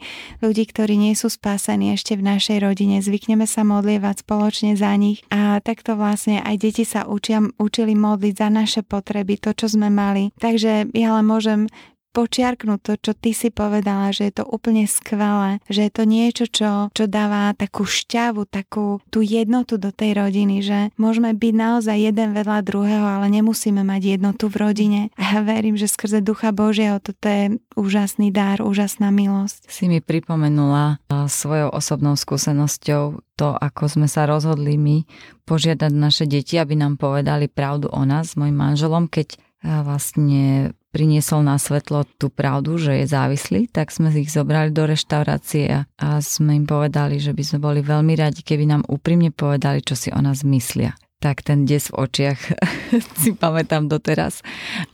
ľudí, 0.46 0.64
ktorí 0.70 0.94
nie 0.94 1.18
sú 1.18 1.26
spásení 1.26 1.90
ešte 1.98 2.14
v 2.14 2.22
našej 2.22 2.62
rodine. 2.62 3.02
Zvykneme 3.02 3.48
sa 3.48 3.66
modlievať 3.66 4.27
spoločne 4.28 4.76
za 4.76 4.92
nich 5.00 5.24
a 5.32 5.56
takto 5.64 5.96
vlastne 5.96 6.44
aj 6.44 6.60
deti 6.60 6.84
sa 6.84 7.08
učia, 7.08 7.40
učili 7.56 7.96
modliť 7.96 8.34
za 8.36 8.48
naše 8.52 8.80
potreby, 8.84 9.40
to, 9.40 9.56
čo 9.56 9.72
sme 9.72 9.88
mali. 9.88 10.36
Takže 10.36 10.92
ja 10.92 11.16
len 11.16 11.24
môžem 11.24 11.72
počiarknúť 12.12 12.80
to, 12.82 12.92
čo 12.98 13.12
ty 13.14 13.30
si 13.36 13.52
povedala, 13.52 14.10
že 14.10 14.28
je 14.28 14.42
to 14.42 14.44
úplne 14.48 14.88
skvelé, 14.88 15.62
že 15.70 15.86
je 15.86 15.92
to 15.92 16.04
niečo, 16.08 16.44
čo, 16.50 16.70
čo 16.92 17.04
dáva 17.06 17.54
takú 17.54 17.86
šťavu, 17.86 18.48
takú 18.48 18.98
tú 19.12 19.22
jednotu 19.22 19.78
do 19.78 19.94
tej 19.94 20.18
rodiny, 20.18 20.64
že 20.64 20.78
môžeme 20.98 21.36
byť 21.36 21.54
naozaj 21.54 21.96
jeden 21.98 22.34
vedľa 22.34 22.58
druhého, 22.66 23.06
ale 23.06 23.30
nemusíme 23.30 23.84
mať 23.86 24.18
jednotu 24.18 24.50
v 24.50 24.56
rodine. 24.58 25.00
A 25.20 25.38
ja 25.38 25.40
verím, 25.44 25.78
že 25.78 25.86
skrze 25.86 26.24
Ducha 26.24 26.50
Božieho 26.50 26.98
toto 26.98 27.28
je 27.28 27.60
úžasný 27.78 28.34
dar, 28.34 28.64
úžasná 28.64 29.12
milosť. 29.14 29.70
Si 29.70 29.86
mi 29.86 30.02
pripomenula 30.02 30.98
svojou 31.08 31.70
osobnou 31.70 32.18
skúsenosťou 32.18 33.22
to, 33.38 33.48
ako 33.54 33.86
sme 33.86 34.10
sa 34.10 34.26
rozhodli 34.26 34.74
my 34.74 35.06
požiadať 35.46 35.92
naše 35.94 36.24
deti, 36.26 36.58
aby 36.58 36.74
nám 36.74 36.98
povedali 36.98 37.46
pravdu 37.46 37.86
o 37.94 38.02
nás 38.02 38.34
s 38.34 38.38
mojim 38.38 38.58
manželom, 38.58 39.06
keď 39.06 39.38
vlastne 39.62 40.74
priniesol 40.90 41.44
na 41.44 41.60
svetlo 41.60 42.08
tú 42.16 42.32
pravdu, 42.32 42.80
že 42.80 43.04
je 43.04 43.06
závislý, 43.06 43.68
tak 43.68 43.92
sme 43.92 44.08
ich 44.14 44.32
zobrali 44.32 44.72
do 44.72 44.88
reštaurácie 44.88 45.84
a 45.84 46.08
sme 46.24 46.58
im 46.58 46.66
povedali, 46.66 47.20
že 47.20 47.36
by 47.36 47.42
sme 47.44 47.58
boli 47.60 47.80
veľmi 47.84 48.14
radi, 48.16 48.40
keby 48.40 48.64
nám 48.64 48.82
úprimne 48.88 49.30
povedali, 49.30 49.84
čo 49.84 49.94
si 49.94 50.08
o 50.08 50.20
nás 50.20 50.42
myslia 50.44 50.96
tak 51.18 51.42
ten 51.42 51.66
des 51.66 51.82
v 51.90 51.98
očiach 51.98 52.38
si 53.20 53.34
pamätám 53.34 53.90
doteraz. 53.90 54.40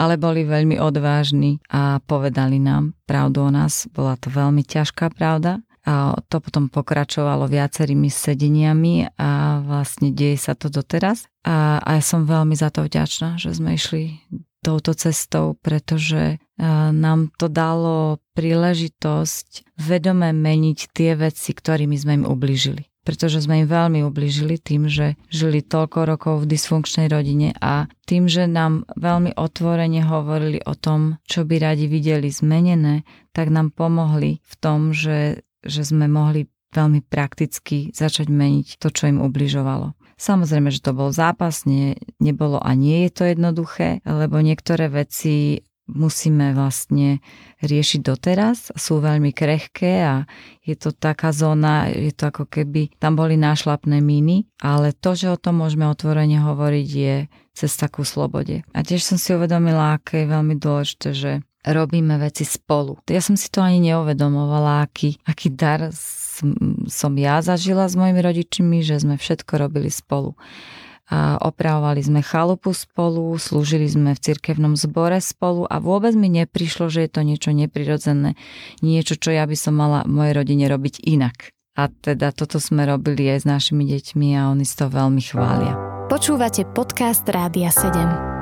Ale 0.00 0.16
boli 0.16 0.48
veľmi 0.48 0.80
odvážni 0.80 1.60
a 1.68 2.00
povedali 2.00 2.56
nám 2.56 2.96
pravdu 3.04 3.44
o 3.44 3.50
nás. 3.52 3.84
Bola 3.92 4.16
to 4.16 4.32
veľmi 4.32 4.64
ťažká 4.64 5.12
pravda. 5.12 5.60
A 5.84 6.16
to 6.32 6.40
potom 6.40 6.72
pokračovalo 6.72 7.44
viacerými 7.44 8.08
sedeniami 8.08 9.20
a 9.20 9.60
vlastne 9.60 10.16
deje 10.16 10.40
sa 10.40 10.56
to 10.56 10.72
doteraz. 10.72 11.28
A, 11.44 11.76
a 11.84 12.00
ja 12.00 12.02
som 12.02 12.24
veľmi 12.24 12.56
za 12.56 12.72
to 12.72 12.88
vďačná, 12.88 13.36
že 13.36 13.52
sme 13.52 13.76
išli 13.76 14.16
touto 14.64 14.96
cestou, 14.96 15.60
pretože 15.60 16.40
nám 16.90 17.28
to 17.36 17.52
dalo 17.52 18.24
príležitosť 18.32 19.76
vedome 19.76 20.32
meniť 20.32 20.78
tie 20.96 21.12
veci, 21.12 21.52
ktorými 21.52 21.94
sme 22.00 22.12
im 22.22 22.24
ubližili. 22.24 22.88
Pretože 23.04 23.44
sme 23.44 23.60
im 23.60 23.68
veľmi 23.68 24.00
ubližili 24.00 24.56
tým, 24.56 24.88
že 24.88 25.20
žili 25.28 25.60
toľko 25.60 26.08
rokov 26.08 26.34
v 26.40 26.56
dysfunkčnej 26.56 27.12
rodine 27.12 27.52
a 27.60 27.84
tým, 28.08 28.32
že 28.32 28.48
nám 28.48 28.88
veľmi 28.96 29.36
otvorene 29.36 30.00
hovorili 30.08 30.64
o 30.64 30.72
tom, 30.72 31.20
čo 31.28 31.44
by 31.44 31.60
radi 31.60 31.84
videli 31.84 32.32
zmenené, 32.32 33.04
tak 33.36 33.52
nám 33.52 33.76
pomohli 33.76 34.40
v 34.40 34.54
tom, 34.56 34.96
že, 34.96 35.44
že 35.60 35.84
sme 35.84 36.08
mohli 36.08 36.48
veľmi 36.72 37.04
prakticky 37.04 37.92
začať 37.92 38.32
meniť 38.32 38.80
to, 38.80 38.88
čo 38.88 39.12
im 39.12 39.20
ubližovalo. 39.20 39.92
Samozrejme, 40.14 40.70
že 40.70 40.84
to 40.84 40.92
bol 40.94 41.10
zápas, 41.10 41.66
nie, 41.66 41.98
nebolo 42.22 42.62
a 42.62 42.72
nie 42.78 43.06
je 43.06 43.10
to 43.10 43.22
jednoduché, 43.26 44.00
lebo 44.06 44.38
niektoré 44.40 44.86
veci 44.90 45.64
musíme 45.84 46.56
vlastne 46.56 47.20
riešiť 47.60 48.00
doteraz, 48.00 48.72
sú 48.72 49.04
veľmi 49.04 49.36
krehké 49.36 50.00
a 50.00 50.24
je 50.64 50.76
to 50.80 50.96
taká 50.96 51.28
zóna, 51.28 51.92
je 51.92 52.12
to 52.12 52.32
ako 52.32 52.48
keby 52.48 52.88
tam 52.96 53.20
boli 53.20 53.36
nášlapné 53.36 54.00
míny, 54.00 54.48
ale 54.64 54.96
to, 54.96 55.12
že 55.12 55.28
o 55.28 55.40
tom 55.40 55.60
môžeme 55.60 55.84
otvorene 55.84 56.40
hovoriť, 56.40 56.88
je 56.88 57.16
cez 57.52 57.72
takú 57.76 58.02
slobode. 58.02 58.64
A 58.72 58.80
tiež 58.80 59.04
som 59.04 59.20
si 59.20 59.36
uvedomila, 59.36 60.00
aké 60.00 60.24
je 60.24 60.32
veľmi 60.32 60.56
dôležité, 60.56 61.08
že 61.12 61.32
robíme 61.64 62.20
veci 62.20 62.44
spolu. 62.44 63.00
Ja 63.08 63.24
som 63.24 63.34
si 63.40 63.48
to 63.48 63.64
ani 63.64 63.80
neuvedomovala, 63.92 64.84
aký, 64.84 65.16
aký 65.24 65.48
dar 65.48 65.88
som 66.88 67.12
ja 67.16 67.40
zažila 67.40 67.88
s 67.88 67.96
mojimi 67.96 68.20
rodičmi, 68.20 68.84
že 68.84 69.00
sme 69.00 69.16
všetko 69.16 69.56
robili 69.56 69.88
spolu. 69.88 70.36
A 71.04 71.36
opravovali 71.36 72.00
sme 72.00 72.24
chalupu 72.24 72.72
spolu, 72.72 73.36
slúžili 73.36 73.84
sme 73.84 74.16
v 74.16 74.22
cirkevnom 74.24 74.72
zbore 74.72 75.20
spolu 75.20 75.68
a 75.68 75.76
vôbec 75.76 76.16
mi 76.16 76.32
neprišlo, 76.32 76.88
že 76.88 77.04
je 77.04 77.10
to 77.12 77.20
niečo 77.20 77.52
neprirodzené, 77.52 78.40
niečo, 78.80 79.20
čo 79.20 79.28
ja 79.36 79.44
by 79.44 79.52
som 79.52 79.76
mala 79.76 80.08
mojej 80.08 80.32
rodine 80.32 80.64
robiť 80.64 81.04
inak. 81.04 81.52
A 81.76 81.92
teda 81.92 82.32
toto 82.32 82.56
sme 82.56 82.88
robili 82.88 83.28
aj 83.28 83.44
s 83.44 83.46
našimi 83.50 83.84
deťmi 83.84 84.32
a 84.32 84.48
oni 84.48 84.64
si 84.64 84.74
to 84.80 84.88
veľmi 84.88 85.20
chvália. 85.20 85.76
Počúvate 86.08 86.64
podcast 86.72 87.28
Rádia 87.28 87.68
7. 87.68 88.33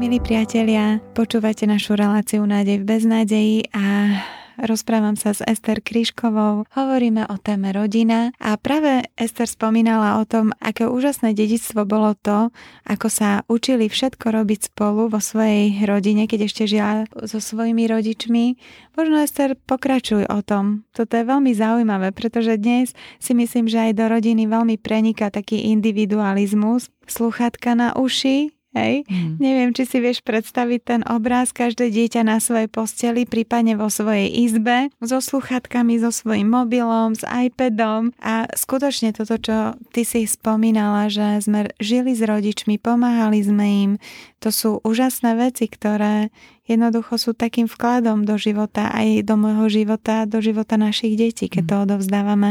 Milí 0.00 0.16
priatelia, 0.16 0.96
počúvate 1.12 1.68
našu 1.68 1.92
reláciu 1.92 2.40
Nádej 2.48 2.80
v 2.80 2.88
beznádeji 2.88 3.56
a 3.76 4.16
Rozprávam 4.56 5.12
sa 5.16 5.36
s 5.36 5.44
Ester 5.44 5.80
Kryškovou, 5.80 6.68
hovoríme 6.72 7.28
o 7.28 7.36
téme 7.40 7.72
rodina 7.72 8.28
a 8.36 8.56
práve 8.60 9.08
Ester 9.16 9.48
spomínala 9.48 10.20
o 10.20 10.28
tom, 10.28 10.56
aké 10.60 10.84
úžasné 10.84 11.36
dedictvo 11.36 11.88
bolo 11.88 12.12
to, 12.16 12.48
ako 12.84 13.08
sa 13.08 13.44
učili 13.48 13.92
všetko 13.92 14.24
robiť 14.24 14.72
spolu 14.72 15.08
vo 15.08 15.20
svojej 15.20 15.84
rodine, 15.88 16.28
keď 16.28 16.48
ešte 16.48 16.64
žila 16.64 17.08
so 17.24 17.40
svojimi 17.40 17.88
rodičmi. 17.88 18.56
Možno 19.00 19.20
Ester 19.20 19.52
pokračuj 19.56 20.28
o 20.28 20.40
tom. 20.44 20.84
Toto 20.92 21.12
je 21.12 21.24
veľmi 21.24 21.52
zaujímavé, 21.56 22.12
pretože 22.12 22.60
dnes 22.60 22.92
si 23.16 23.32
myslím, 23.32 23.64
že 23.64 23.92
aj 23.92 24.00
do 24.00 24.12
rodiny 24.12 24.44
veľmi 24.44 24.76
preniká 24.76 25.32
taký 25.32 25.72
individualizmus. 25.72 26.88
Sluchatka 27.08 27.72
na 27.72 27.96
uši, 27.96 28.59
Hej? 28.70 29.02
Mm. 29.10 29.34
Neviem, 29.42 29.70
či 29.74 29.82
si 29.82 29.98
vieš 29.98 30.22
predstaviť 30.22 30.80
ten 30.86 31.00
obraz, 31.10 31.50
každé 31.50 31.90
dieťa 31.90 32.22
na 32.22 32.38
svojej 32.38 32.70
posteli, 32.70 33.26
prípadne 33.26 33.74
vo 33.74 33.90
svojej 33.90 34.30
izbe, 34.30 34.94
so 35.02 35.18
sluchatkami, 35.18 35.98
so 35.98 36.14
svojím 36.14 36.54
mobilom, 36.54 37.18
s 37.18 37.26
iPadom 37.26 38.14
a 38.22 38.46
skutočne 38.54 39.10
toto, 39.10 39.42
čo 39.42 39.74
ty 39.90 40.06
si 40.06 40.22
spomínala, 40.22 41.10
že 41.10 41.42
sme 41.42 41.74
žili 41.82 42.14
s 42.14 42.22
rodičmi, 42.22 42.78
pomáhali 42.78 43.42
sme 43.42 43.66
im, 43.66 43.90
to 44.38 44.54
sú 44.54 44.78
úžasné 44.86 45.34
veci, 45.34 45.66
ktoré 45.66 46.30
jednoducho 46.70 47.18
sú 47.18 47.30
takým 47.34 47.66
vkladom 47.66 48.22
do 48.22 48.38
života, 48.38 48.94
aj 48.94 49.26
do 49.26 49.34
môjho 49.34 49.66
života, 49.66 50.30
do 50.30 50.38
života 50.38 50.78
našich 50.78 51.18
detí, 51.18 51.50
keď 51.50 51.62
mm. 51.66 51.70
to 51.70 51.76
odovzdávame. 51.90 52.50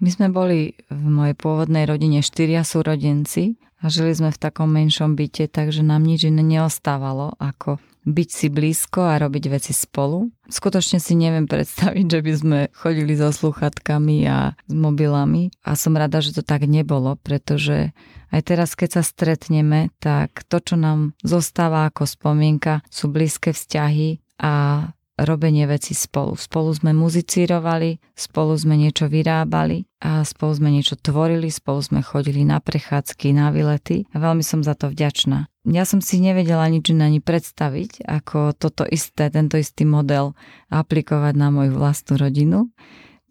My 0.00 0.08
sme 0.12 0.28
boli 0.28 0.76
v 0.92 1.06
mojej 1.08 1.36
pôvodnej 1.36 1.88
rodine 1.88 2.20
štyria 2.20 2.64
súrodenci 2.64 3.56
a 3.80 3.88
žili 3.88 4.12
sme 4.12 4.30
v 4.30 4.40
takom 4.40 4.68
menšom 4.68 5.16
byte, 5.16 5.48
takže 5.48 5.80
nám 5.80 6.04
nič 6.04 6.28
iné 6.28 6.44
neostávalo, 6.44 7.34
ako 7.40 7.80
byť 8.04 8.28
si 8.32 8.46
blízko 8.48 9.04
a 9.04 9.20
robiť 9.20 9.44
veci 9.52 9.72
spolu. 9.76 10.32
Skutočne 10.48 11.00
si 11.00 11.12
neviem 11.16 11.44
predstaviť, 11.44 12.06
že 12.08 12.20
by 12.24 12.32
sme 12.32 12.58
chodili 12.72 13.12
so 13.16 13.28
sluchatkami 13.28 14.24
a 14.24 14.56
s 14.56 14.74
mobilami 14.74 15.52
a 15.64 15.76
som 15.76 15.96
rada, 15.96 16.24
že 16.24 16.32
to 16.32 16.42
tak 16.44 16.64
nebolo, 16.64 17.20
pretože 17.20 17.92
aj 18.30 18.40
teraz, 18.46 18.78
keď 18.78 19.00
sa 19.00 19.02
stretneme, 19.02 19.90
tak 19.98 20.46
to, 20.46 20.62
čo 20.62 20.78
nám 20.78 21.18
zostáva 21.20 21.90
ako 21.90 22.06
spomienka, 22.06 22.80
sú 22.88 23.10
blízke 23.10 23.50
vzťahy 23.50 24.22
a 24.40 24.86
robenie 25.24 25.68
veci 25.68 25.92
spolu. 25.92 26.36
Spolu 26.36 26.70
sme 26.72 26.90
muzicírovali, 26.96 28.00
spolu 28.16 28.52
sme 28.56 28.74
niečo 28.80 29.06
vyrábali 29.06 29.84
a 30.00 30.24
spolu 30.24 30.52
sme 30.56 30.68
niečo 30.72 30.96
tvorili, 30.96 31.52
spolu 31.52 31.80
sme 31.84 32.00
chodili 32.00 32.40
na 32.44 32.58
prechádzky, 32.58 33.36
na 33.36 33.52
výlety 33.52 34.08
a 34.10 34.16
veľmi 34.16 34.40
som 34.40 34.64
za 34.64 34.72
to 34.72 34.88
vďačná. 34.88 35.46
Ja 35.68 35.84
som 35.84 36.00
si 36.00 36.24
nevedela 36.24 36.64
nič 36.72 36.88
ani 36.88 37.20
predstaviť, 37.20 38.08
ako 38.08 38.56
toto 38.56 38.88
isté, 38.88 39.28
tento 39.28 39.60
istý 39.60 39.84
model 39.84 40.32
aplikovať 40.72 41.34
na 41.36 41.52
moju 41.52 41.76
vlastnú 41.76 42.16
rodinu. 42.16 42.72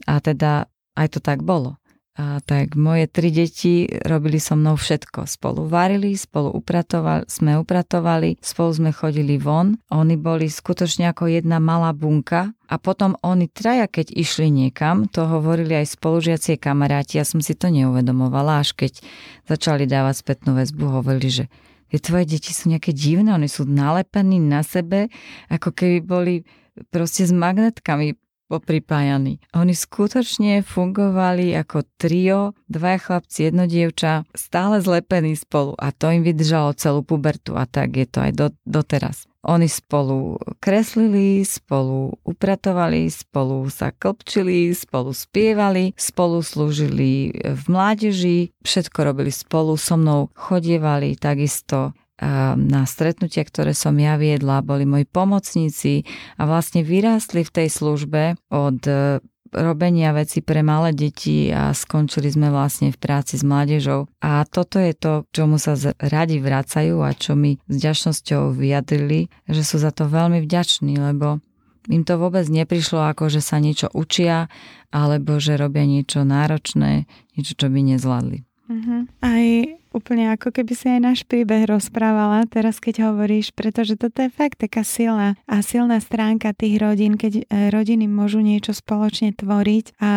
A 0.06 0.22
teda 0.22 0.70
aj 0.94 1.18
to 1.18 1.20
tak 1.20 1.42
bolo. 1.42 1.82
A 2.20 2.44
tak 2.44 2.76
moje 2.76 3.08
tri 3.08 3.32
deti 3.32 3.88
robili 4.04 4.44
so 4.44 4.60
mnou 4.60 4.76
všetko. 4.76 5.24
Spolu 5.24 5.72
varili, 5.72 6.20
spolu 6.20 6.52
upratovali, 6.52 7.24
sme 7.32 7.56
upratovali, 7.56 8.36
spolu 8.44 8.76
sme 8.76 8.92
chodili 8.92 9.40
von. 9.40 9.80
Oni 9.88 10.20
boli 10.20 10.52
skutočne 10.52 11.08
ako 11.16 11.32
jedna 11.32 11.64
malá 11.64 11.96
bunka. 11.96 12.52
A 12.68 12.76
potom 12.76 13.16
oni 13.24 13.48
traja, 13.48 13.88
keď 13.88 14.12
išli 14.12 14.52
niekam, 14.52 15.08
to 15.08 15.32
hovorili 15.32 15.80
aj 15.80 15.96
spolužiacie 15.96 16.60
kamaráti, 16.60 17.18
ja 17.18 17.26
som 17.26 17.40
si 17.40 17.56
to 17.56 17.72
neuvedomovala, 17.72 18.68
až 18.68 18.76
keď 18.76 19.00
začali 19.48 19.88
dávať 19.88 20.20
spätnú 20.20 20.60
väzbu, 20.60 21.00
hovorili, 21.00 21.32
že 21.32 21.46
tie 21.88 22.04
tvoje 22.04 22.36
deti 22.36 22.52
sú 22.52 22.68
nejaké 22.68 22.92
divné, 22.92 23.32
oni 23.32 23.48
sú 23.48 23.64
nalepení 23.64 24.44
na 24.44 24.62
sebe, 24.62 25.08
ako 25.48 25.72
keby 25.72 25.98
boli 26.04 26.36
proste 26.92 27.26
s 27.26 27.32
magnetkami 27.32 28.20
popripájaní. 28.50 29.38
Oni 29.54 29.78
skutočne 29.78 30.66
fungovali 30.66 31.54
ako 31.54 31.86
trio, 32.02 32.58
dva 32.66 32.98
chlapci, 32.98 33.54
jedno 33.54 33.70
dievča, 33.70 34.26
stále 34.34 34.82
zlepení 34.82 35.38
spolu 35.38 35.78
a 35.78 35.94
to 35.94 36.10
im 36.10 36.26
vydržalo 36.26 36.74
celú 36.74 37.06
pubertu 37.06 37.54
a 37.54 37.70
tak 37.70 37.94
je 37.94 38.10
to 38.10 38.20
aj 38.26 38.32
do, 38.34 38.48
doteraz. 38.66 39.30
Oni 39.40 39.72
spolu 39.72 40.36
kreslili, 40.60 41.48
spolu 41.48 42.12
upratovali, 42.28 43.08
spolu 43.08 43.72
sa 43.72 43.96
klpčili, 43.96 44.76
spolu 44.76 45.16
spievali, 45.16 45.96
spolu 45.96 46.44
slúžili 46.44 47.32
v 47.40 47.64
mládeži, 47.72 48.52
všetko 48.68 49.00
robili 49.00 49.32
spolu, 49.32 49.80
so 49.80 49.96
mnou 49.96 50.28
chodievali 50.36 51.16
takisto 51.16 51.96
na 52.56 52.84
stretnutia, 52.84 53.48
ktoré 53.48 53.72
som 53.72 53.96
ja 53.96 54.20
viedla, 54.20 54.60
boli 54.60 54.84
moji 54.84 55.08
pomocníci 55.08 56.04
a 56.36 56.44
vlastne 56.44 56.84
vyrástli 56.84 57.48
v 57.48 57.54
tej 57.54 57.68
službe 57.72 58.36
od 58.52 58.80
e, 58.84 59.24
robenia 59.56 60.14
veci 60.14 60.44
pre 60.44 60.62
malé 60.62 60.94
deti 60.94 61.50
a 61.50 61.74
skončili 61.74 62.30
sme 62.30 62.52
vlastne 62.54 62.92
v 62.92 63.00
práci 63.00 63.40
s 63.40 63.44
mládežou. 63.48 64.12
A 64.22 64.44
toto 64.46 64.78
je 64.78 64.94
to, 64.94 65.26
čomu 65.32 65.58
sa 65.58 65.80
radi 65.98 66.38
vracajú 66.44 67.02
a 67.02 67.16
čo 67.16 67.34
mi 67.34 67.58
s 67.72 67.76
ďačnosťou 67.80 68.54
vyjadrili, 68.54 69.32
že 69.48 69.64
sú 69.64 69.82
za 69.82 69.96
to 69.96 70.06
veľmi 70.12 70.44
vďační, 70.44 71.00
lebo 71.00 71.40
im 71.90 72.04
to 72.06 72.20
vôbec 72.22 72.46
neprišlo 72.46 73.02
ako, 73.02 73.32
že 73.32 73.42
sa 73.42 73.58
niečo 73.58 73.90
učia, 73.96 74.52
alebo 74.94 75.42
že 75.42 75.58
robia 75.58 75.88
niečo 75.88 76.22
náročné, 76.28 77.10
niečo, 77.34 77.58
čo 77.58 77.72
by 77.72 77.80
nezvládli. 77.96 78.46
Uh-huh. 78.70 79.10
Aj 79.26 79.46
úplne 79.94 80.34
ako 80.34 80.54
keby 80.54 80.74
si 80.78 80.86
aj 80.90 81.00
náš 81.02 81.20
príbeh 81.26 81.66
rozprávala 81.66 82.46
teraz, 82.46 82.78
keď 82.78 83.12
hovoríš, 83.12 83.52
pretože 83.54 83.98
toto 83.98 84.22
je 84.22 84.30
fakt 84.30 84.62
taká 84.62 84.86
silná 84.86 85.36
a 85.50 85.62
silná 85.66 85.98
stránka 86.00 86.54
tých 86.54 86.78
rodín, 86.78 87.18
keď 87.18 87.34
e, 87.40 87.44
rodiny 87.74 88.06
môžu 88.06 88.42
niečo 88.42 88.74
spoločne 88.74 89.34
tvoriť. 89.34 89.98
A 90.02 90.12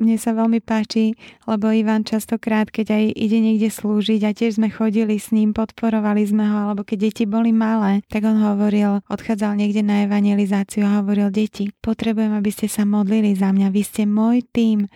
mne 0.00 0.16
sa 0.16 0.32
veľmi 0.32 0.64
páči, 0.64 1.14
lebo 1.44 1.68
Ivan 1.68 2.04
častokrát, 2.04 2.72
keď 2.72 2.96
aj 2.96 3.04
ide 3.12 3.38
niekde 3.38 3.68
slúžiť 3.68 4.20
a 4.24 4.30
tiež 4.32 4.56
sme 4.56 4.72
chodili 4.72 5.20
s 5.20 5.30
ním, 5.34 5.52
podporovali 5.52 6.24
sme 6.24 6.48
ho, 6.48 6.58
alebo 6.70 6.82
keď 6.86 7.12
deti 7.12 7.24
boli 7.28 7.52
malé, 7.52 8.00
tak 8.08 8.24
on 8.24 8.40
hovoril, 8.40 9.04
odchádzal 9.12 9.60
niekde 9.60 9.84
na 9.84 10.08
evangelizáciu 10.08 10.88
a 10.88 11.04
hovoril, 11.04 11.28
deti, 11.28 11.70
potrebujem, 11.84 12.32
aby 12.32 12.50
ste 12.50 12.66
sa 12.68 12.88
modlili 12.88 13.36
za 13.36 13.52
mňa, 13.52 13.68
vy 13.68 13.82
ste 13.84 14.02
môj 14.08 14.44
tým, 14.48 14.88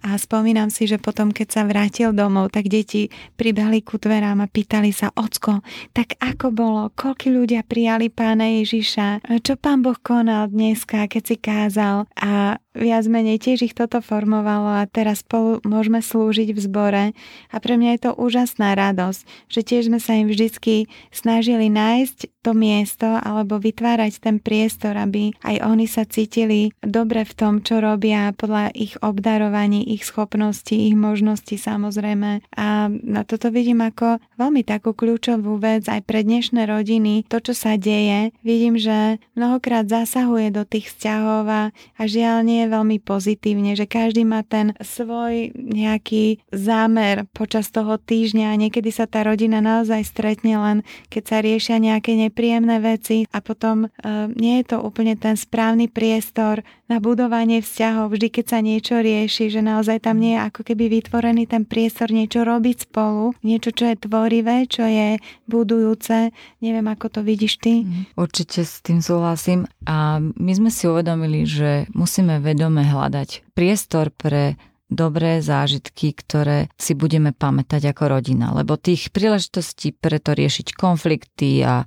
a 0.00 0.16
spomínam 0.16 0.72
si, 0.72 0.88
že 0.88 0.96
potom, 0.96 1.30
keď 1.30 1.48
sa 1.48 1.62
vrátil 1.68 2.10
domov, 2.16 2.52
tak 2.52 2.72
deti 2.72 3.12
pribehli 3.36 3.84
ku 3.84 4.00
dverám 4.00 4.40
a 4.40 4.48
pýtali 4.48 4.90
sa, 4.90 5.12
ocko, 5.12 5.60
tak 5.92 6.16
ako 6.20 6.52
bolo, 6.52 6.82
koľko 6.96 7.28
ľudia 7.30 7.62
prijali 7.64 8.08
pána 8.08 8.48
Ježiša, 8.60 9.24
čo 9.44 9.54
pán 9.60 9.84
Boh 9.84 9.96
konal 10.00 10.48
dneska, 10.48 11.08
keď 11.08 11.22
si 11.22 11.36
kázal? 11.36 12.08
A 12.16 12.56
viac 12.76 13.04
menej 13.10 13.42
tiež 13.42 13.66
ich 13.66 13.74
toto 13.74 13.98
formovalo 13.98 14.78
a 14.78 14.86
teraz 14.86 15.26
spolu 15.26 15.58
môžeme 15.66 15.98
slúžiť 15.98 16.54
v 16.54 16.60
zbore 16.60 17.04
a 17.50 17.56
pre 17.58 17.74
mňa 17.74 17.90
je 17.96 18.00
to 18.06 18.10
úžasná 18.14 18.78
radosť, 18.78 19.20
že 19.50 19.60
tiež 19.66 19.82
sme 19.90 19.98
sa 19.98 20.14
im 20.14 20.30
vždycky 20.30 20.86
snažili 21.10 21.66
nájsť 21.66 22.40
to 22.40 22.54
miesto 22.54 23.08
alebo 23.20 23.60
vytvárať 23.60 24.22
ten 24.22 24.36
priestor, 24.38 24.96
aby 24.96 25.34
aj 25.42 25.56
oni 25.66 25.86
sa 25.90 26.06
cítili 26.06 26.72
dobre 26.80 27.26
v 27.26 27.36
tom, 27.36 27.54
čo 27.60 27.82
robia 27.82 28.32
podľa 28.32 28.72
ich 28.72 28.96
obdarovaní, 29.02 29.84
ich 29.90 30.06
schopností, 30.06 30.88
ich 30.88 30.96
možností 30.96 31.58
samozrejme 31.58 32.46
a 32.54 32.88
na 32.90 33.22
toto 33.26 33.50
vidím 33.52 33.82
ako 33.84 34.22
veľmi 34.38 34.62
takú 34.64 34.94
kľúčovú 34.96 35.58
vec 35.58 35.84
aj 35.90 36.06
pre 36.06 36.22
dnešné 36.24 36.64
rodiny. 36.64 37.26
To, 37.28 37.42
čo 37.42 37.52
sa 37.52 37.76
deje, 37.76 38.32
vidím, 38.40 38.80
že 38.80 39.20
mnohokrát 39.36 39.90
zasahuje 39.90 40.54
do 40.54 40.62
tých 40.64 40.88
vzťahov 40.94 41.44
a, 41.50 41.62
a 41.74 42.02
žiaľ 42.08 42.46
nie 42.46 42.59
je 42.64 42.68
veľmi 42.68 42.98
pozitívne, 43.00 43.72
že 43.74 43.88
každý 43.88 44.28
má 44.28 44.44
ten 44.44 44.76
svoj 44.78 45.52
nejaký 45.56 46.44
zámer 46.52 47.24
počas 47.32 47.72
toho 47.72 47.96
týždňa 47.96 48.52
a 48.52 48.60
niekedy 48.60 48.92
sa 48.92 49.08
tá 49.08 49.24
rodina 49.24 49.64
naozaj 49.64 50.04
stretne 50.04 50.60
len, 50.60 50.78
keď 51.08 51.22
sa 51.24 51.38
riešia 51.40 51.76
nejaké 51.80 52.16
nepríjemné 52.16 52.78
veci 52.82 53.24
a 53.32 53.38
potom 53.40 53.86
e, 53.86 53.88
nie 54.36 54.60
je 54.60 54.74
to 54.74 54.84
úplne 54.84 55.16
ten 55.16 55.34
správny 55.34 55.88
priestor 55.88 56.60
na 56.90 56.98
budovanie 56.98 57.62
vzťahov, 57.62 58.10
vždy 58.10 58.28
keď 58.34 58.44
sa 58.50 58.58
niečo 58.58 58.98
rieši, 58.98 59.46
že 59.46 59.62
naozaj 59.62 60.02
tam 60.02 60.18
nie 60.18 60.34
je 60.34 60.42
ako 60.42 60.60
keby 60.66 60.90
vytvorený 60.90 61.46
ten 61.46 61.62
priestor 61.62 62.10
niečo 62.10 62.42
robiť 62.42 62.90
spolu, 62.90 63.30
niečo, 63.46 63.70
čo 63.70 63.94
je 63.94 63.96
tvorivé, 63.96 64.66
čo 64.66 64.82
je 64.82 65.22
budujúce. 65.46 66.34
Neviem, 66.58 66.86
ako 66.90 67.06
to 67.06 67.20
vidíš 67.22 67.62
ty. 67.62 67.86
Určite 68.18 68.66
s 68.66 68.82
tým 68.82 68.98
súhlasím 68.98 69.70
a 69.86 70.18
my 70.18 70.52
sme 70.52 70.70
si 70.74 70.90
uvedomili, 70.90 71.46
že 71.46 71.86
musíme 71.94 72.42
vedome 72.50 72.82
hľadať 72.82 73.54
priestor 73.54 74.10
pre 74.10 74.58
dobré 74.90 75.38
zážitky, 75.38 76.10
ktoré 76.10 76.66
si 76.74 76.98
budeme 76.98 77.30
pamätať 77.30 77.94
ako 77.94 78.18
rodina. 78.18 78.50
Lebo 78.50 78.74
tých 78.74 79.14
príležitostí 79.14 79.94
preto 79.94 80.34
riešiť 80.34 80.74
konflikty 80.74 81.62
a 81.62 81.86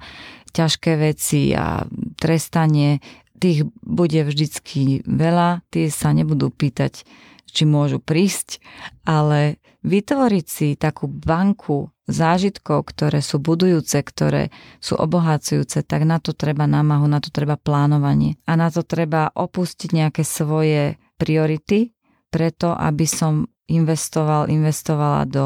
ťažké 0.56 0.92
veci 0.96 1.52
a 1.52 1.84
trestanie, 2.16 3.04
tých 3.36 3.68
bude 3.84 4.24
vždycky 4.24 5.04
veľa. 5.04 5.68
Tie 5.68 5.92
sa 5.92 6.16
nebudú 6.16 6.48
pýtať, 6.48 7.04
či 7.44 7.64
môžu 7.68 8.00
prísť, 8.00 8.64
ale 9.04 9.60
vytvoriť 9.84 10.46
si 10.48 10.68
takú 10.80 11.12
banku 11.12 11.93
zážitkov, 12.08 12.92
ktoré 12.92 13.24
sú 13.24 13.40
budujúce, 13.40 14.04
ktoré 14.04 14.52
sú 14.84 15.00
obohacujúce, 15.00 15.88
tak 15.88 16.04
na 16.04 16.20
to 16.20 16.36
treba 16.36 16.68
námahu, 16.68 17.08
na 17.08 17.24
to 17.24 17.32
treba 17.32 17.56
plánovanie 17.56 18.36
a 18.44 18.60
na 18.60 18.68
to 18.68 18.84
treba 18.84 19.32
opustiť 19.32 19.90
nejaké 19.96 20.24
svoje 20.28 21.00
priority, 21.16 21.96
preto 22.28 22.76
aby 22.76 23.08
som 23.08 23.48
investoval, 23.72 24.52
investovala 24.52 25.24
do, 25.24 25.46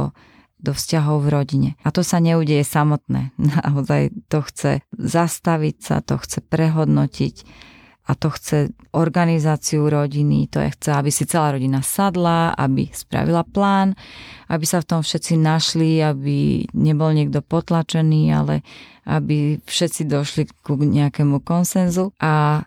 do 0.57 0.73
vzťahov 0.73 1.21
v 1.21 1.29
rodine. 1.29 1.69
A 1.85 1.93
to 1.93 2.01
sa 2.01 2.17
neudeje 2.17 2.65
samotné. 2.65 3.37
Naozaj 3.61 4.27
to 4.31 4.41
chce 4.41 4.71
zastaviť 4.97 5.75
sa, 5.77 6.01
to 6.01 6.17
chce 6.17 6.41
prehodnotiť, 6.41 7.35
a 8.07 8.15
to 8.15 8.31
chce 8.31 8.71
organizáciu 8.95 9.91
rodiny, 9.91 10.47
to 10.47 10.63
je 10.63 10.71
chce, 10.71 10.89
aby 10.95 11.11
si 11.11 11.27
celá 11.27 11.51
rodina 11.51 11.83
sadla, 11.83 12.55
aby 12.55 12.87
spravila 12.95 13.43
plán, 13.43 13.99
aby 14.47 14.63
sa 14.63 14.79
v 14.79 14.87
tom 14.95 15.01
všetci 15.03 15.35
našli, 15.35 15.99
aby 15.99 16.63
nebol 16.71 17.11
niekto 17.11 17.43
potlačený, 17.43 18.31
ale 18.31 18.63
aby 19.03 19.59
všetci 19.59 20.07
došli 20.07 20.43
ku 20.63 20.79
nejakému 20.79 21.43
konsenzu. 21.43 22.15
A, 22.23 22.63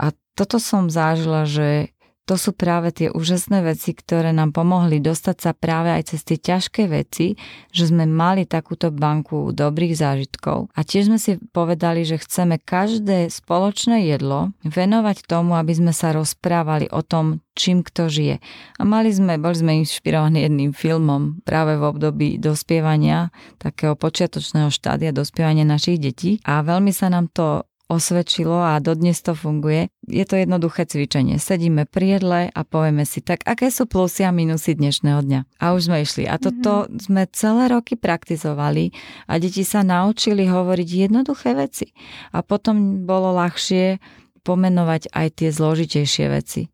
a 0.00 0.06
toto 0.32 0.56
som 0.56 0.88
zážila, 0.88 1.44
že 1.44 1.92
to 2.28 2.36
sú 2.36 2.52
práve 2.52 2.92
tie 2.92 3.08
úžasné 3.08 3.64
veci, 3.64 3.96
ktoré 3.96 4.36
nám 4.36 4.52
pomohli 4.52 5.00
dostať 5.00 5.36
sa 5.40 5.50
práve 5.56 5.96
aj 5.96 6.12
cez 6.12 6.20
tie 6.28 6.36
ťažké 6.36 6.84
veci, 6.92 7.40
že 7.72 7.88
sme 7.88 8.04
mali 8.04 8.44
takúto 8.44 8.92
banku 8.92 9.56
dobrých 9.56 9.96
zážitkov 9.96 10.68
a 10.76 10.80
tiež 10.84 11.08
sme 11.08 11.16
si 11.16 11.40
povedali, 11.56 12.04
že 12.04 12.20
chceme 12.20 12.60
každé 12.60 13.32
spoločné 13.32 14.04
jedlo 14.04 14.52
venovať 14.60 15.24
tomu, 15.24 15.56
aby 15.56 15.72
sme 15.72 15.92
sa 15.96 16.12
rozprávali 16.12 16.92
o 16.92 17.00
tom, 17.00 17.40
čím 17.56 17.80
kto 17.80 18.12
žije. 18.12 18.36
A 18.76 18.82
mali 18.84 19.08
sme, 19.08 19.40
boli 19.40 19.56
sme 19.56 19.80
inšpirovaní 19.80 20.44
jedným 20.44 20.76
filmom 20.76 21.40
práve 21.48 21.80
v 21.80 21.82
období 21.88 22.28
dospievania, 22.36 23.32
takého 23.56 23.96
počiatočného 23.96 24.68
štádia 24.68 25.16
dospievania 25.16 25.64
našich 25.64 25.96
detí 25.96 26.30
a 26.44 26.60
veľmi 26.60 26.92
sa 26.92 27.08
nám 27.08 27.32
to 27.32 27.64
osvedčilo 27.88 28.60
a 28.60 28.76
dodnes 28.78 29.24
to 29.24 29.32
funguje. 29.32 29.88
Je 30.04 30.24
to 30.28 30.36
jednoduché 30.36 30.84
cvičenie. 30.84 31.40
Sedíme 31.40 31.88
pri 31.88 32.20
jedle 32.20 32.40
a 32.52 32.60
povieme 32.62 33.08
si, 33.08 33.24
tak 33.24 33.42
aké 33.48 33.72
sú 33.72 33.88
plusy 33.88 34.28
a 34.28 34.30
minusy 34.30 34.76
dnešného 34.76 35.20
dňa. 35.24 35.40
A 35.58 35.72
už 35.72 35.88
sme 35.88 36.04
išli. 36.04 36.28
A 36.28 36.36
toto 36.36 36.84
mm-hmm. 36.84 37.00
sme 37.00 37.22
celé 37.32 37.64
roky 37.72 37.96
praktizovali 37.96 38.92
a 39.24 39.40
deti 39.40 39.64
sa 39.64 39.80
naučili 39.80 40.44
hovoriť 40.44 40.88
jednoduché 41.08 41.56
veci. 41.56 41.90
A 42.36 42.44
potom 42.44 43.08
bolo 43.08 43.32
ľahšie 43.32 43.98
pomenovať 44.44 45.12
aj 45.12 45.26
tie 45.40 45.48
zložitejšie 45.48 46.26
veci. 46.28 46.68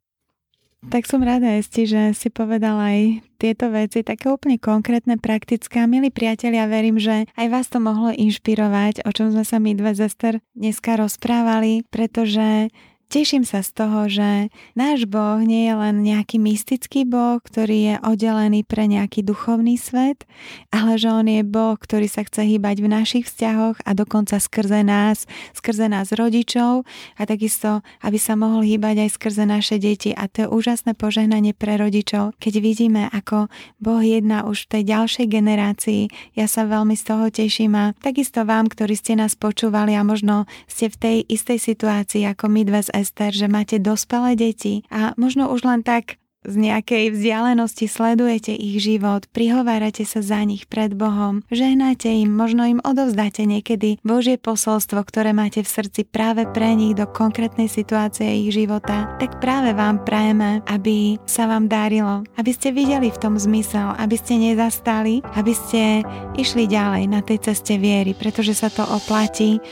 Tak 0.84 1.10
som 1.10 1.24
rada, 1.24 1.58
Esti, 1.58 1.90
že 1.90 2.14
si 2.14 2.30
povedala 2.30 2.94
aj 2.94 3.24
tieto 3.40 3.66
veci, 3.72 4.06
také 4.06 4.30
úplne 4.30 4.62
konkrétne, 4.62 5.18
praktické. 5.18 5.84
Milí 5.90 6.12
priatelia, 6.12 6.70
verím, 6.70 7.02
že 7.02 7.26
aj 7.34 7.46
vás 7.50 7.66
to 7.66 7.82
mohlo 7.82 8.14
inšpirovať, 8.14 9.02
o 9.02 9.10
čom 9.10 9.34
sme 9.34 9.42
sa 9.42 9.58
my 9.58 9.74
dve 9.74 9.96
zester 9.96 10.38
dneska 10.54 10.94
rozprávali, 10.94 11.82
pretože 11.90 12.70
Teším 13.12 13.44
sa 13.44 13.60
z 13.60 13.70
toho, 13.76 14.08
že 14.08 14.48
náš 14.74 15.04
Boh 15.06 15.38
nie 15.44 15.68
je 15.68 15.74
len 15.76 16.02
nejaký 16.02 16.40
mystický 16.40 17.04
Boh, 17.04 17.38
ktorý 17.38 17.76
je 17.92 17.94
oddelený 18.00 18.64
pre 18.64 18.88
nejaký 18.88 19.22
duchovný 19.22 19.76
svet, 19.76 20.24
ale 20.72 20.96
že 20.96 21.12
On 21.12 21.26
je 21.26 21.44
Boh, 21.44 21.76
ktorý 21.76 22.08
sa 22.08 22.24
chce 22.24 22.48
hýbať 22.48 22.80
v 22.80 22.88
našich 22.90 23.24
vzťahoch 23.28 23.84
a 23.84 23.90
dokonca 23.92 24.40
skrze 24.40 24.82
nás, 24.82 25.28
skrze 25.52 25.86
nás 25.86 26.10
rodičov 26.16 26.88
a 27.20 27.22
takisto, 27.28 27.84
aby 28.00 28.16
sa 28.16 28.34
mohol 28.40 28.64
hýbať 28.64 29.06
aj 29.06 29.10
skrze 29.20 29.44
naše 29.44 29.76
deti. 29.76 30.16
A 30.16 30.26
to 30.26 30.48
je 30.48 30.52
úžasné 30.52 30.96
požehnanie 30.96 31.52
pre 31.52 31.76
rodičov, 31.76 32.34
keď 32.40 32.54
vidíme, 32.64 33.12
ako 33.12 33.52
Boh 33.78 34.02
jedná 34.02 34.48
už 34.48 34.66
v 34.66 34.80
tej 34.80 34.82
ďalšej 34.96 35.26
generácii. 35.28 36.02
Ja 36.34 36.48
sa 36.48 36.64
veľmi 36.64 36.96
z 36.96 37.04
toho 37.04 37.28
teším 37.28 37.76
a 37.76 37.92
takisto 38.00 38.42
vám, 38.48 38.66
ktorí 38.66 38.96
ste 38.96 39.14
nás 39.14 39.36
počúvali 39.36 39.92
a 39.92 40.02
možno 40.02 40.48
ste 40.66 40.88
v 40.88 40.96
tej 40.96 41.16
istej 41.28 41.58
situácii 41.60 42.26
ako 42.26 42.50
my 42.50 42.62
dve 42.66 42.80
Ester, 42.94 43.34
že 43.34 43.50
máte 43.50 43.82
dospelé 43.82 44.38
deti 44.38 44.86
a 44.94 45.10
možno 45.18 45.50
už 45.50 45.66
len 45.66 45.82
tak 45.82 46.22
z 46.44 46.54
nejakej 46.60 47.16
vzdialenosti 47.16 47.88
sledujete 47.88 48.52
ich 48.52 48.76
život, 48.84 49.24
prihovárate 49.32 50.04
sa 50.04 50.20
za 50.20 50.44
nich 50.44 50.68
pred 50.68 50.92
Bohom, 50.92 51.40
žehnáte 51.48 52.12
im, 52.12 52.28
možno 52.28 52.68
im 52.68 52.84
odovzdáte 52.84 53.48
niekedy 53.48 53.96
Božie 54.04 54.36
posolstvo, 54.36 55.00
ktoré 55.08 55.32
máte 55.32 55.64
v 55.64 55.72
srdci 55.72 56.04
práve 56.04 56.44
pre 56.52 56.76
nich 56.76 56.92
do 56.92 57.08
konkrétnej 57.08 57.72
situácie 57.72 58.44
ich 58.44 58.52
života, 58.52 59.16
tak 59.16 59.40
práve 59.40 59.72
vám 59.72 60.04
prajeme, 60.04 60.60
aby 60.68 61.16
sa 61.24 61.48
vám 61.48 61.64
darilo, 61.64 62.28
aby 62.36 62.52
ste 62.52 62.76
videli 62.76 63.08
v 63.08 63.20
tom 63.20 63.40
zmysel, 63.40 63.96
aby 63.96 64.16
ste 64.20 64.36
nezastali, 64.36 65.24
aby 65.34 65.52
ste 65.56 66.04
išli 66.36 66.68
ďalej 66.68 67.08
na 67.08 67.24
tej 67.24 67.40
ceste 67.40 67.80
viery, 67.80 68.12
pretože 68.12 68.52
sa 68.52 68.68
to 68.68 68.84
oplatí 68.84 69.64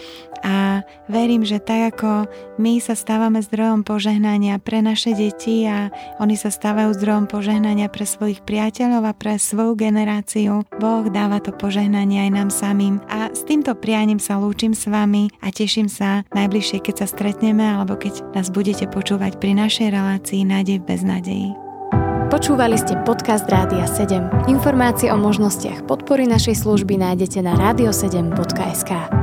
a 0.42 0.82
verím, 1.06 1.46
že 1.46 1.62
tak 1.62 1.96
ako 1.96 2.26
my 2.58 2.82
sa 2.82 2.98
stávame 2.98 3.40
zdrojom 3.40 3.86
požehnania 3.86 4.58
pre 4.58 4.82
naše 4.82 5.14
deti 5.14 5.64
a 5.64 5.88
oni 6.18 6.34
sa 6.34 6.50
stávajú 6.50 6.92
zdrojom 6.98 7.30
požehnania 7.30 7.86
pre 7.88 8.04
svojich 8.04 8.42
priateľov 8.42 9.08
a 9.08 9.16
pre 9.16 9.38
svoju 9.38 9.78
generáciu, 9.78 10.66
Boh 10.76 11.06
dáva 11.08 11.38
to 11.38 11.54
požehnanie 11.54 12.28
aj 12.28 12.30
nám 12.34 12.50
samým. 12.50 12.98
A 13.06 13.30
s 13.30 13.46
týmto 13.46 13.72
prianím 13.78 14.18
sa 14.18 14.36
lúčim 14.42 14.74
s 14.74 14.90
vami 14.90 15.30
a 15.40 15.54
teším 15.54 15.86
sa 15.86 16.26
najbližšie, 16.34 16.82
keď 16.82 16.94
sa 17.02 17.06
stretneme 17.06 17.62
alebo 17.62 17.94
keď 17.94 18.34
nás 18.34 18.50
budete 18.50 18.90
počúvať 18.90 19.38
pri 19.38 19.54
našej 19.54 19.88
relácii 19.94 20.42
Nádej 20.42 20.82
bez 20.82 21.06
nádeji. 21.06 21.54
Počúvali 22.32 22.80
ste 22.80 22.96
podcast 23.04 23.44
Rádia 23.44 23.84
7. 23.84 24.48
Informácie 24.48 25.12
o 25.12 25.20
možnostiach 25.20 25.84
podpory 25.84 26.24
našej 26.24 26.64
služby 26.64 26.96
nájdete 26.96 27.44
na 27.44 27.52
radio7.sk. 27.60 29.21